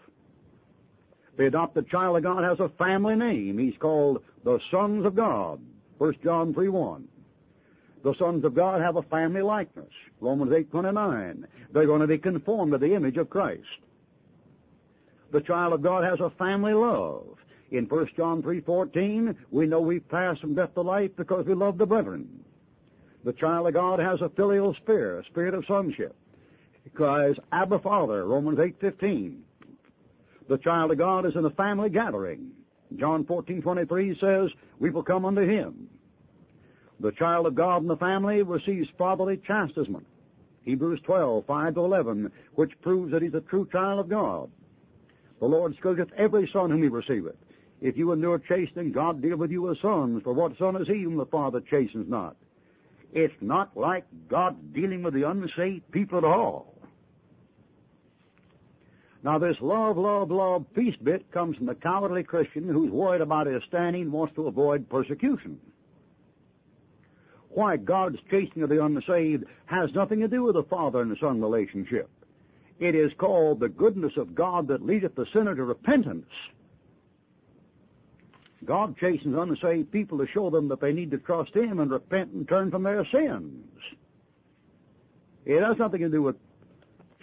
The 1.38 1.48
adopted 1.48 1.90
child 1.90 2.18
of 2.18 2.24
God 2.24 2.44
has 2.44 2.60
a 2.60 2.70
family 2.70 3.16
name. 3.16 3.58
He's 3.58 3.78
called 3.80 4.24
the 4.44 4.60
sons 4.72 5.06
of 5.06 5.16
God. 5.16 5.60
1 5.98 6.16
John 6.24 6.54
3 6.54 6.70
1. 6.70 7.08
The 8.04 8.14
sons 8.16 8.44
of 8.44 8.54
God 8.54 8.82
have 8.82 8.98
a 8.98 9.02
family 9.04 9.42
likeness. 9.42 9.92
Romans 10.20 10.52
8:29. 10.52 11.46
They're 11.72 11.86
going 11.86 12.02
to 12.02 12.08
be 12.08 12.18
conformed 12.18 12.74
to 12.74 12.78
the 12.78 12.94
image 12.94 13.18
of 13.18 13.30
Christ. 13.30 13.64
The 15.32 15.42
child 15.42 15.74
of 15.74 15.82
God 15.82 16.04
has 16.04 16.20
a 16.20 16.30
family 16.32 16.74
love. 16.74 17.38
In 17.72 17.86
1 17.86 18.08
John 18.16 18.44
3:14, 18.44 19.36
we 19.52 19.66
know 19.66 19.80
we've 19.80 20.08
passed 20.10 20.42
from 20.42 20.54
death 20.54 20.74
to 20.76 20.82
life 20.82 21.12
because 21.16 21.46
we 21.46 21.54
love 21.54 21.78
the 21.78 21.88
brethren. 21.88 22.44
The 23.24 23.34
child 23.34 23.68
of 23.68 23.74
God 23.74 24.00
has 24.00 24.22
a 24.22 24.30
filial 24.30 24.74
spirit, 24.76 25.26
a 25.26 25.30
spirit 25.30 25.54
of 25.54 25.66
sonship. 25.66 26.14
He 26.84 26.90
cries, 26.90 27.36
Abba 27.54 27.80
Father, 27.80 28.26
Romans 28.26 28.60
8:15. 28.60 29.44
The 30.50 30.58
child 30.58 30.92
of 30.92 30.98
God 30.98 31.26
is 31.26 31.38
in 31.38 31.46
a 31.46 31.50
family 31.52 31.90
gathering. 31.90 32.52
John 32.98 33.24
14:23 33.24 34.20
says, 34.20 34.52
"We 34.78 34.90
will 34.90 35.04
come 35.04 35.24
unto 35.24 35.42
him." 35.42 35.90
The 37.04 37.12
child 37.12 37.48
of 37.48 37.54
God 37.54 37.82
in 37.82 37.90
the 37.90 37.98
family 37.98 38.44
receives 38.44 38.88
fatherly 38.98 39.36
chastisement. 39.36 40.08
Hebrews 40.64 41.02
12, 41.04 41.46
5 41.46 41.74
to 41.74 41.82
11, 41.82 42.32
which 42.56 42.80
proves 42.82 43.12
that 43.12 43.22
he's 43.22 43.34
a 43.34 43.42
true 43.42 43.68
child 43.70 44.00
of 44.00 44.08
God. 44.08 44.50
The 45.42 45.46
Lord 45.46 45.76
scourgeth 45.76 46.14
every 46.16 46.48
son 46.48 46.72
whom 46.72 46.82
he 46.82 46.88
receiveth. 46.88 47.36
If 47.82 47.98
you 47.98 48.14
endure 48.14 48.40
chastening, 48.40 48.94
God 48.94 49.22
deal 49.22 49.36
with 49.36 49.52
you 49.52 49.70
as 49.70 49.82
sons, 49.82 50.24
for 50.24 50.32
what 50.32 50.58
son 50.58 50.78
is 50.78 50.88
he 50.88 51.02
whom 51.04 51.18
the 51.18 51.26
Father 51.26 51.60
chastens 51.60 52.08
not? 52.08 52.38
It's 53.12 53.36
not 53.42 53.76
like 53.76 54.06
God 54.30 54.74
dealing 54.74 55.04
with 55.04 55.14
the 55.14 55.30
unsaved 55.30 55.92
people 55.92 56.20
at 56.20 56.24
all. 56.24 56.74
Now 59.24 59.40
this 59.40 59.58
love, 59.60 59.98
love, 59.98 60.32
love 60.32 60.66
peace 60.74 60.96
bit 61.04 61.30
comes 61.32 61.58
from 61.58 61.66
the 61.66 61.76
cowardly 61.76 62.24
Christian 62.24 62.70
who's 62.70 62.92
worried 62.92 63.20
about 63.20 63.48
his 63.48 63.62
standing 63.68 64.04
and 64.04 64.14
wants 64.14 64.36
to 64.36 64.48
avoid 64.48 64.88
persecution 64.88 65.60
why 67.56 67.78
God's 67.78 68.20
chastening 68.30 68.64
of 68.64 68.70
the 68.70 68.84
unsaved 68.84 69.46
has 69.66 69.94
nothing 69.94 70.20
to 70.22 70.28
do 70.28 70.44
with 70.44 70.56
the 70.56 70.64
father 70.64 71.02
and 71.02 71.12
the 71.12 71.18
son 71.18 71.42
relationship. 71.42 72.10
It 72.80 72.96
is 72.96 73.12
called 73.18 73.60
the 73.60 73.70
goodness 73.70 74.18
of 74.18 74.36
God 74.36 74.68
that 74.68 74.86
leadeth 74.86 75.16
the 75.16 75.28
sinner 75.32 75.56
to 75.56 75.64
repentance. 75.64 76.30
God 78.66 78.98
chastens 78.98 79.38
unsaved 79.38 79.92
people 79.92 80.18
to 80.18 80.28
show 80.28 80.50
them 80.50 80.68
that 80.70 80.80
they 80.80 80.94
need 80.94 81.12
to 81.12 81.18
trust 81.18 81.54
Him 81.56 81.80
and 81.80 81.92
repent 81.92 82.32
and 82.32 82.48
turn 82.48 82.72
from 82.72 82.84
their 82.84 83.06
sins. 83.06 83.66
It 85.46 85.62
has 85.62 85.78
nothing 85.78 86.02
to 86.02 86.10
do 86.10 86.22
with 86.22 86.38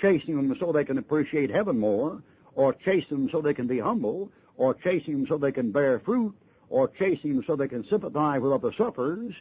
chasing 0.00 0.36
them 0.36 0.56
so 0.58 0.72
they 0.72 0.84
can 0.84 0.98
appreciate 0.98 1.50
heaven 1.50 1.78
more, 1.78 2.22
or 2.54 2.74
chasing 2.74 3.18
them 3.18 3.28
so 3.30 3.40
they 3.40 3.54
can 3.54 3.66
be 3.66 3.78
humble, 3.78 4.30
or 4.56 4.74
chasing 4.74 5.14
them 5.14 5.26
so 5.26 5.38
they 5.38 5.52
can 5.52 5.72
bear 5.72 5.98
fruit, 6.00 6.34
or 6.68 6.88
chasing 6.88 7.36
them 7.36 7.44
so 7.46 7.56
they 7.56 7.68
can 7.68 7.86
sympathize 7.88 8.40
with 8.40 8.52
other 8.52 8.72
sufferers. 8.76 9.34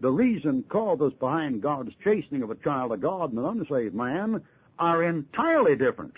The 0.00 0.10
reason 0.10 0.64
causes 0.68 1.12
behind 1.14 1.62
God's 1.62 1.92
chastening 2.02 2.42
of 2.42 2.50
a 2.50 2.56
child 2.56 2.92
of 2.92 3.00
God 3.00 3.30
and 3.30 3.38
an 3.38 3.60
unsaved 3.60 3.94
man 3.94 4.42
are 4.78 5.02
entirely 5.02 5.76
different. 5.76 6.14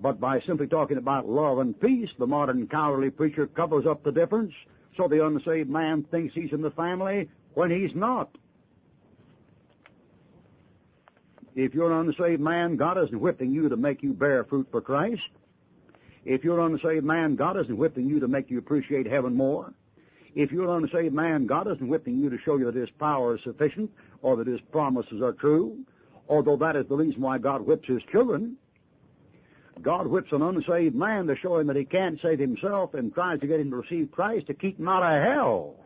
But 0.00 0.20
by 0.20 0.40
simply 0.40 0.66
talking 0.66 0.98
about 0.98 1.28
love 1.28 1.58
and 1.58 1.78
peace, 1.78 2.10
the 2.18 2.26
modern 2.26 2.66
cowardly 2.66 3.10
preacher 3.10 3.46
covers 3.46 3.86
up 3.86 4.02
the 4.02 4.12
difference 4.12 4.52
so 4.96 5.08
the 5.08 5.24
unsaved 5.24 5.70
man 5.70 6.04
thinks 6.04 6.34
he's 6.34 6.52
in 6.52 6.62
the 6.62 6.70
family 6.70 7.28
when 7.54 7.70
he's 7.70 7.94
not. 7.94 8.36
If 11.54 11.74
you're 11.74 11.92
an 11.92 12.08
unsaved 12.08 12.40
man, 12.40 12.76
God 12.76 12.98
isn't 12.98 13.20
whipping 13.20 13.50
you 13.50 13.68
to 13.68 13.76
make 13.76 14.02
you 14.02 14.12
bear 14.12 14.44
fruit 14.44 14.68
for 14.70 14.80
Christ. 14.80 15.28
If 16.24 16.42
you're 16.42 16.58
an 16.58 16.74
unsaved 16.74 17.04
man, 17.04 17.36
God 17.36 17.56
isn't 17.56 17.76
whipping 17.76 18.06
you 18.06 18.20
to 18.20 18.28
make 18.28 18.50
you 18.50 18.58
appreciate 18.58 19.06
heaven 19.06 19.36
more. 19.36 19.72
If 20.34 20.50
you're 20.50 20.64
an 20.64 20.84
unsaved 20.84 21.14
man, 21.14 21.46
God 21.46 21.68
isn't 21.68 21.86
whipping 21.86 22.18
you 22.18 22.28
to 22.30 22.38
show 22.38 22.56
you 22.56 22.64
that 22.66 22.74
His 22.74 22.90
power 22.90 23.36
is 23.36 23.42
sufficient 23.44 23.90
or 24.22 24.36
that 24.36 24.46
His 24.46 24.60
promises 24.72 25.22
are 25.22 25.32
true, 25.32 25.78
although 26.28 26.56
that 26.56 26.76
is 26.76 26.86
the 26.88 26.96
reason 26.96 27.20
why 27.20 27.38
God 27.38 27.66
whips 27.66 27.88
His 27.88 28.02
children. 28.10 28.56
God 29.82 30.06
whips 30.06 30.32
an 30.32 30.42
unsaved 30.42 30.94
man 30.94 31.26
to 31.26 31.36
show 31.36 31.58
him 31.58 31.66
that 31.66 31.76
he 31.76 31.84
can't 31.84 32.20
save 32.20 32.38
himself 32.38 32.94
and 32.94 33.12
tries 33.12 33.40
to 33.40 33.46
get 33.46 33.60
him 33.60 33.70
to 33.70 33.76
receive 33.76 34.10
Christ 34.12 34.46
to 34.46 34.54
keep 34.54 34.78
him 34.78 34.88
out 34.88 35.02
of 35.02 35.22
hell. 35.22 35.76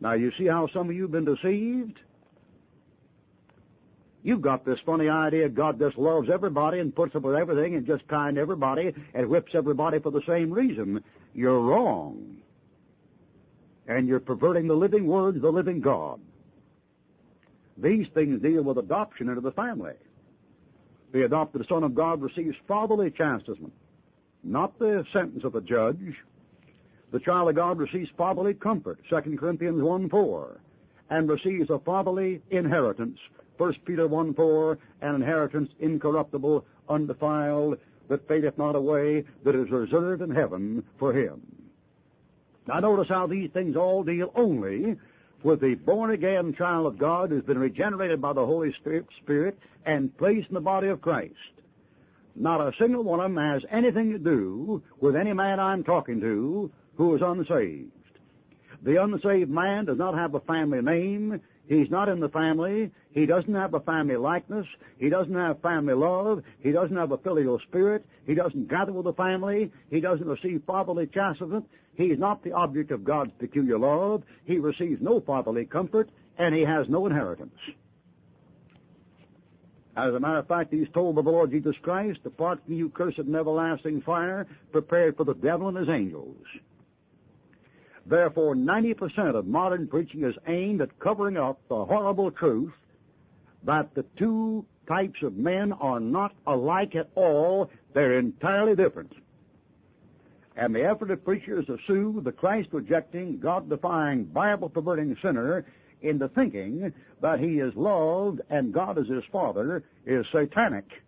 Now 0.00 0.12
you 0.12 0.32
see 0.38 0.46
how 0.46 0.68
some 0.68 0.88
of 0.88 0.94
you 0.94 1.02
have 1.02 1.10
been 1.10 1.24
deceived? 1.24 1.98
You've 4.22 4.42
got 4.42 4.64
this 4.64 4.80
funny 4.84 5.08
idea 5.08 5.48
God 5.48 5.78
just 5.78 5.96
loves 5.96 6.28
everybody 6.28 6.80
and 6.80 6.94
puts 6.94 7.14
up 7.14 7.22
with 7.22 7.36
everything 7.36 7.74
and 7.74 7.86
just 7.86 8.06
kind 8.08 8.36
everybody 8.36 8.92
and 9.14 9.28
whips 9.28 9.52
everybody 9.54 10.00
for 10.00 10.10
the 10.10 10.22
same 10.26 10.50
reason. 10.50 11.02
You're 11.34 11.60
wrong. 11.60 12.38
And 13.86 14.06
you're 14.06 14.20
perverting 14.20 14.66
the 14.66 14.74
living 14.74 15.06
words 15.06 15.36
of 15.36 15.42
the 15.42 15.52
living 15.52 15.80
God. 15.80 16.20
These 17.78 18.08
things 18.12 18.42
deal 18.42 18.64
with 18.64 18.78
adoption 18.78 19.28
into 19.28 19.40
the 19.40 19.52
family. 19.52 19.94
The 21.12 21.24
adopted 21.24 21.66
Son 21.68 21.84
of 21.84 21.94
God 21.94 22.20
receives 22.20 22.56
fatherly 22.66 23.10
chastisement, 23.10 23.72
not 24.42 24.78
the 24.78 25.06
sentence 25.12 25.44
of 25.44 25.52
the 25.52 25.60
judge. 25.60 26.16
The 27.12 27.20
child 27.20 27.48
of 27.48 27.54
God 27.54 27.78
receives 27.78 28.10
fatherly 28.16 28.52
comfort, 28.52 28.98
2 29.08 29.36
Corinthians 29.38 29.80
1 29.80 30.10
4, 30.10 30.60
and 31.08 31.30
receives 31.30 31.70
a 31.70 31.78
fatherly 31.78 32.42
inheritance, 32.50 33.18
1 33.58 33.74
Peter 33.84 34.06
1 34.06 34.34
4, 34.34 34.78
an 35.02 35.14
inheritance 35.16 35.70
incorruptible, 35.80 36.64
undefiled, 36.88 37.78
that 38.08 38.26
fadeth 38.26 38.56
not 38.56 38.74
away, 38.74 39.24
that 39.44 39.54
is 39.54 39.70
reserved 39.70 40.22
in 40.22 40.30
heaven 40.30 40.82
for 40.98 41.12
him. 41.12 41.42
Now 42.66 42.80
notice 42.80 43.08
how 43.08 43.26
these 43.26 43.50
things 43.50 43.76
all 43.76 44.02
deal 44.02 44.32
only 44.34 44.96
with 45.42 45.60
the 45.60 45.74
born 45.74 46.10
again 46.10 46.54
child 46.54 46.86
of 46.86 46.98
God 46.98 47.30
who's 47.30 47.44
been 47.44 47.58
regenerated 47.58 48.20
by 48.20 48.32
the 48.32 48.44
Holy 48.44 48.74
Spirit 48.74 49.58
and 49.84 50.16
placed 50.16 50.48
in 50.48 50.54
the 50.54 50.60
body 50.60 50.88
of 50.88 51.00
Christ. 51.00 51.34
Not 52.34 52.60
a 52.60 52.76
single 52.78 53.04
one 53.04 53.20
of 53.20 53.34
them 53.34 53.44
has 53.44 53.62
anything 53.70 54.12
to 54.12 54.18
do 54.18 54.82
with 55.00 55.16
any 55.16 55.32
man 55.32 55.58
I'm 55.58 55.82
talking 55.82 56.20
to 56.20 56.70
who 56.96 57.16
is 57.16 57.22
unsaved. 57.22 57.90
The 58.82 59.02
unsaved 59.02 59.50
man 59.50 59.86
does 59.86 59.98
not 59.98 60.14
have 60.14 60.34
a 60.34 60.40
family 60.40 60.82
name. 60.82 61.40
He's 61.68 61.90
not 61.90 62.08
in 62.08 62.18
the 62.18 62.30
family. 62.30 62.90
He 63.10 63.26
doesn't 63.26 63.54
have 63.54 63.74
a 63.74 63.80
family 63.80 64.16
likeness. 64.16 64.66
He 64.96 65.10
doesn't 65.10 65.34
have 65.34 65.60
family 65.60 65.92
love. 65.92 66.42
He 66.60 66.72
doesn't 66.72 66.96
have 66.96 67.12
a 67.12 67.18
filial 67.18 67.58
spirit. 67.60 68.06
He 68.26 68.34
doesn't 68.34 68.68
gather 68.68 68.92
with 68.92 69.04
the 69.04 69.12
family. 69.12 69.70
He 69.90 70.00
doesn't 70.00 70.26
receive 70.26 70.62
fatherly 70.66 71.06
chastisement. 71.06 71.68
He 71.94 72.06
is 72.06 72.18
not 72.18 72.42
the 72.42 72.52
object 72.52 72.90
of 72.90 73.04
God's 73.04 73.32
peculiar 73.38 73.78
love. 73.78 74.22
He 74.44 74.58
receives 74.58 75.02
no 75.02 75.20
fatherly 75.20 75.66
comfort, 75.66 76.08
and 76.38 76.54
he 76.54 76.62
has 76.62 76.88
no 76.88 77.06
inheritance. 77.06 77.58
As 79.94 80.14
a 80.14 80.20
matter 80.20 80.38
of 80.38 80.46
fact, 80.46 80.72
he's 80.72 80.88
told 80.94 81.16
by 81.16 81.22
the 81.22 81.30
Lord 81.30 81.50
Jesus 81.50 81.76
Christ, 81.82 82.22
Depart 82.22 82.64
from 82.64 82.74
you, 82.74 82.88
cursed 82.88 83.18
and 83.18 83.34
everlasting 83.34 84.00
fire, 84.02 84.46
prepared 84.70 85.16
for 85.16 85.24
the 85.24 85.34
devil 85.34 85.68
and 85.68 85.76
his 85.76 85.88
angels. 85.88 86.36
Therefore, 88.08 88.54
90% 88.54 89.34
of 89.34 89.46
modern 89.46 89.86
preaching 89.86 90.24
is 90.24 90.34
aimed 90.46 90.80
at 90.80 90.98
covering 90.98 91.36
up 91.36 91.60
the 91.68 91.84
horrible 91.84 92.30
truth 92.30 92.72
that 93.64 93.94
the 93.94 94.04
two 94.16 94.64
types 94.86 95.22
of 95.22 95.36
men 95.36 95.74
are 95.74 96.00
not 96.00 96.34
alike 96.46 96.94
at 96.94 97.10
all. 97.14 97.70
They're 97.92 98.18
entirely 98.18 98.74
different. 98.74 99.12
And 100.56 100.74
the 100.74 100.84
effort 100.84 101.10
of 101.10 101.22
preachers 101.22 101.66
to 101.66 101.78
soothe 101.86 102.24
the 102.24 102.32
Christ 102.32 102.70
rejecting, 102.72 103.38
God 103.38 103.68
defying, 103.68 104.24
Bible 104.24 104.70
perverting 104.70 105.14
sinner 105.20 105.66
into 106.00 106.28
thinking 106.28 106.92
that 107.20 107.40
he 107.40 107.58
is 107.58 107.74
loved 107.74 108.40
and 108.48 108.72
God 108.72 108.96
is 108.96 109.08
his 109.08 109.24
father 109.30 109.84
is 110.06 110.26
satanic. 110.32 111.02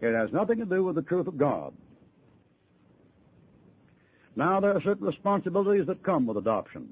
It 0.00 0.14
has 0.14 0.32
nothing 0.32 0.58
to 0.58 0.66
do 0.66 0.82
with 0.82 0.96
the 0.96 1.02
truth 1.02 1.28
of 1.28 1.38
God. 1.38 1.74
Now 4.40 4.58
there 4.58 4.74
are 4.74 4.80
certain 4.80 5.06
responsibilities 5.06 5.84
that 5.88 6.02
come 6.02 6.26
with 6.26 6.38
adoption. 6.38 6.88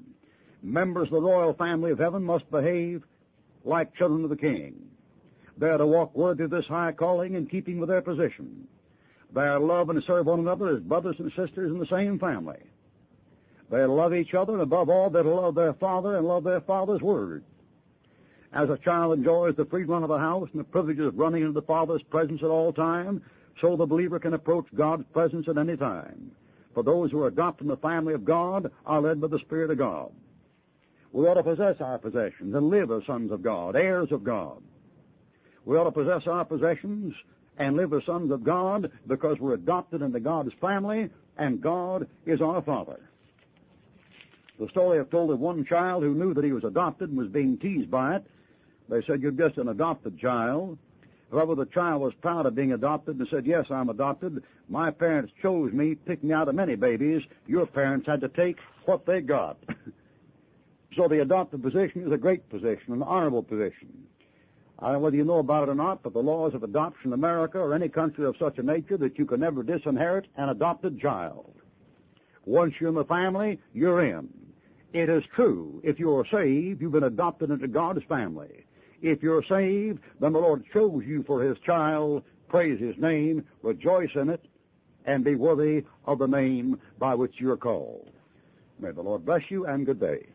Members 0.61 1.07
of 1.07 1.13
the 1.13 1.21
royal 1.21 1.55
family 1.55 1.89
of 1.89 1.97
heaven 1.97 2.21
must 2.21 2.51
behave 2.51 3.03
like 3.65 3.95
children 3.95 4.23
of 4.23 4.29
the 4.29 4.37
king. 4.37 4.75
They 5.57 5.69
are 5.69 5.79
to 5.79 5.87
walk 5.87 6.15
worthy 6.15 6.43
of 6.43 6.51
this 6.51 6.67
high 6.67 6.91
calling 6.91 7.33
in 7.33 7.47
keeping 7.47 7.79
with 7.79 7.89
their 7.89 8.03
position. 8.03 8.67
They 9.33 9.41
are 9.41 9.57
to 9.57 9.65
love 9.65 9.89
and 9.89 10.03
serve 10.03 10.27
one 10.27 10.41
another 10.41 10.67
as 10.67 10.79
brothers 10.81 11.15
and 11.17 11.31
sisters 11.31 11.71
in 11.71 11.79
the 11.79 11.87
same 11.87 12.19
family. 12.19 12.59
They'll 13.71 13.95
love 13.95 14.13
each 14.13 14.35
other, 14.35 14.53
and 14.53 14.61
above 14.61 14.87
all, 14.91 15.09
they'll 15.09 15.23
love 15.23 15.55
their 15.55 15.73
father 15.73 16.17
and 16.17 16.27
love 16.27 16.43
their 16.43 16.61
father's 16.61 17.01
word. 17.01 17.43
As 18.53 18.69
a 18.69 18.77
child 18.77 19.17
enjoys 19.17 19.55
the 19.55 19.65
freedom 19.65 20.03
of 20.03 20.09
the 20.09 20.19
house 20.19 20.49
and 20.51 20.59
the 20.59 20.65
privileges 20.65 21.07
of 21.07 21.17
running 21.17 21.41
into 21.41 21.53
the 21.53 21.63
father's 21.63 22.03
presence 22.03 22.43
at 22.43 22.49
all 22.49 22.71
times, 22.71 23.23
so 23.59 23.75
the 23.75 23.87
believer 23.87 24.19
can 24.19 24.35
approach 24.35 24.67
God's 24.75 25.05
presence 25.13 25.47
at 25.47 25.57
any 25.57 25.77
time. 25.77 26.35
For 26.73 26.83
those 26.83 27.11
who 27.11 27.21
are 27.23 27.27
adopted 27.27 27.65
in 27.65 27.69
the 27.69 27.77
family 27.77 28.13
of 28.13 28.25
God 28.25 28.71
are 28.85 29.01
led 29.01 29.21
by 29.21 29.27
the 29.27 29.39
Spirit 29.39 29.71
of 29.71 29.77
God. 29.77 30.11
We 31.11 31.25
ought 31.27 31.35
to 31.35 31.43
possess 31.43 31.81
our 31.81 31.97
possessions 31.97 32.53
and 32.53 32.69
live 32.69 32.91
as 32.91 33.05
sons 33.05 33.31
of 33.31 33.41
God, 33.41 33.75
heirs 33.75 34.11
of 34.11 34.23
God. 34.23 34.61
We 35.65 35.77
ought 35.77 35.85
to 35.85 35.91
possess 35.91 36.27
our 36.27 36.45
possessions 36.45 37.15
and 37.57 37.75
live 37.75 37.93
as 37.93 38.05
sons 38.05 38.31
of 38.31 38.43
God 38.43 38.91
because 39.07 39.39
we're 39.39 39.55
adopted 39.55 40.01
into 40.01 40.19
God's 40.19 40.53
family 40.61 41.09
and 41.37 41.61
God 41.61 42.07
is 42.25 42.41
our 42.41 42.61
Father. 42.61 42.99
The 44.59 44.69
story 44.69 44.99
I've 44.99 45.09
told 45.09 45.31
of 45.31 45.39
one 45.39 45.65
child 45.65 46.03
who 46.03 46.13
knew 46.13 46.33
that 46.33 46.43
he 46.43 46.51
was 46.51 46.65
adopted 46.65 47.09
and 47.09 47.17
was 47.17 47.29
being 47.29 47.57
teased 47.57 47.89
by 47.89 48.17
it. 48.17 48.25
They 48.89 49.01
said, 49.03 49.21
You're 49.21 49.31
just 49.31 49.57
an 49.57 49.69
adopted 49.69 50.19
child. 50.19 50.77
However, 51.31 51.55
the 51.55 51.65
child 51.65 52.01
was 52.01 52.13
proud 52.15 52.45
of 52.45 52.55
being 52.55 52.73
adopted 52.73 53.19
and 53.19 53.27
said, 53.29 53.45
Yes, 53.45 53.67
I'm 53.69 53.89
adopted. 53.89 54.43
My 54.67 54.89
parents 54.91 55.31
chose 55.41 55.71
me, 55.71 55.95
picked 55.95 56.23
me 56.23 56.33
out 56.33 56.47
of 56.47 56.55
many 56.55 56.75
babies. 56.75 57.23
Your 57.47 57.65
parents 57.65 58.07
had 58.07 58.21
to 58.21 58.29
take 58.29 58.57
what 58.85 59.05
they 59.05 59.21
got. 59.21 59.57
so 60.95 61.07
the 61.07 61.21
adopted 61.21 61.61
position 61.61 62.05
is 62.05 62.11
a 62.11 62.17
great 62.17 62.49
position, 62.49 62.93
an 62.93 63.03
honorable 63.03 63.43
position. 63.43 64.07
I 64.79 64.85
don't 64.85 64.93
know 64.93 64.99
whether 64.99 65.17
you 65.17 65.25
know 65.25 65.39
about 65.39 65.67
it 65.67 65.71
or 65.71 65.75
not, 65.75 66.01
but 66.03 66.13
the 66.13 66.23
laws 66.23 66.53
of 66.53 66.63
adoption 66.63 67.09
in 67.09 67.13
America 67.13 67.59
or 67.59 67.73
any 67.73 67.89
country 67.89 68.25
of 68.25 68.37
such 68.39 68.57
a 68.57 68.63
nature 68.63 68.97
that 68.97 69.19
you 69.19 69.25
can 69.25 69.41
never 69.41 69.61
disinherit 69.61 70.27
an 70.37 70.49
adopted 70.49 70.99
child. 70.99 71.53
Once 72.45 72.73
you're 72.79 72.89
in 72.89 72.95
the 72.95 73.05
family, 73.05 73.59
you're 73.73 74.03
in. 74.03 74.29
It 74.93 75.09
is 75.09 75.23
true. 75.35 75.81
If 75.83 75.99
you're 75.99 76.25
saved, 76.31 76.81
you've 76.81 76.93
been 76.93 77.03
adopted 77.03 77.51
into 77.51 77.67
God's 77.67 78.03
family. 78.05 78.65
If 79.01 79.23
you're 79.23 79.43
saved, 79.43 79.99
then 80.19 80.33
the 80.33 80.39
Lord 80.39 80.63
chose 80.73 81.03
you 81.05 81.23
for 81.23 81.41
His 81.41 81.57
child. 81.59 82.23
Praise 82.47 82.79
His 82.79 82.97
name, 82.97 83.45
rejoice 83.61 84.09
in 84.15 84.29
it, 84.29 84.43
and 85.05 85.23
be 85.23 85.35
worthy 85.35 85.85
of 86.05 86.19
the 86.19 86.27
name 86.27 86.79
by 86.97 87.15
which 87.15 87.35
you're 87.39 87.57
called. 87.57 88.09
May 88.79 88.91
the 88.91 89.01
Lord 89.01 89.25
bless 89.25 89.49
you 89.49 89.65
and 89.65 89.85
good 89.85 89.99
day. 89.99 90.27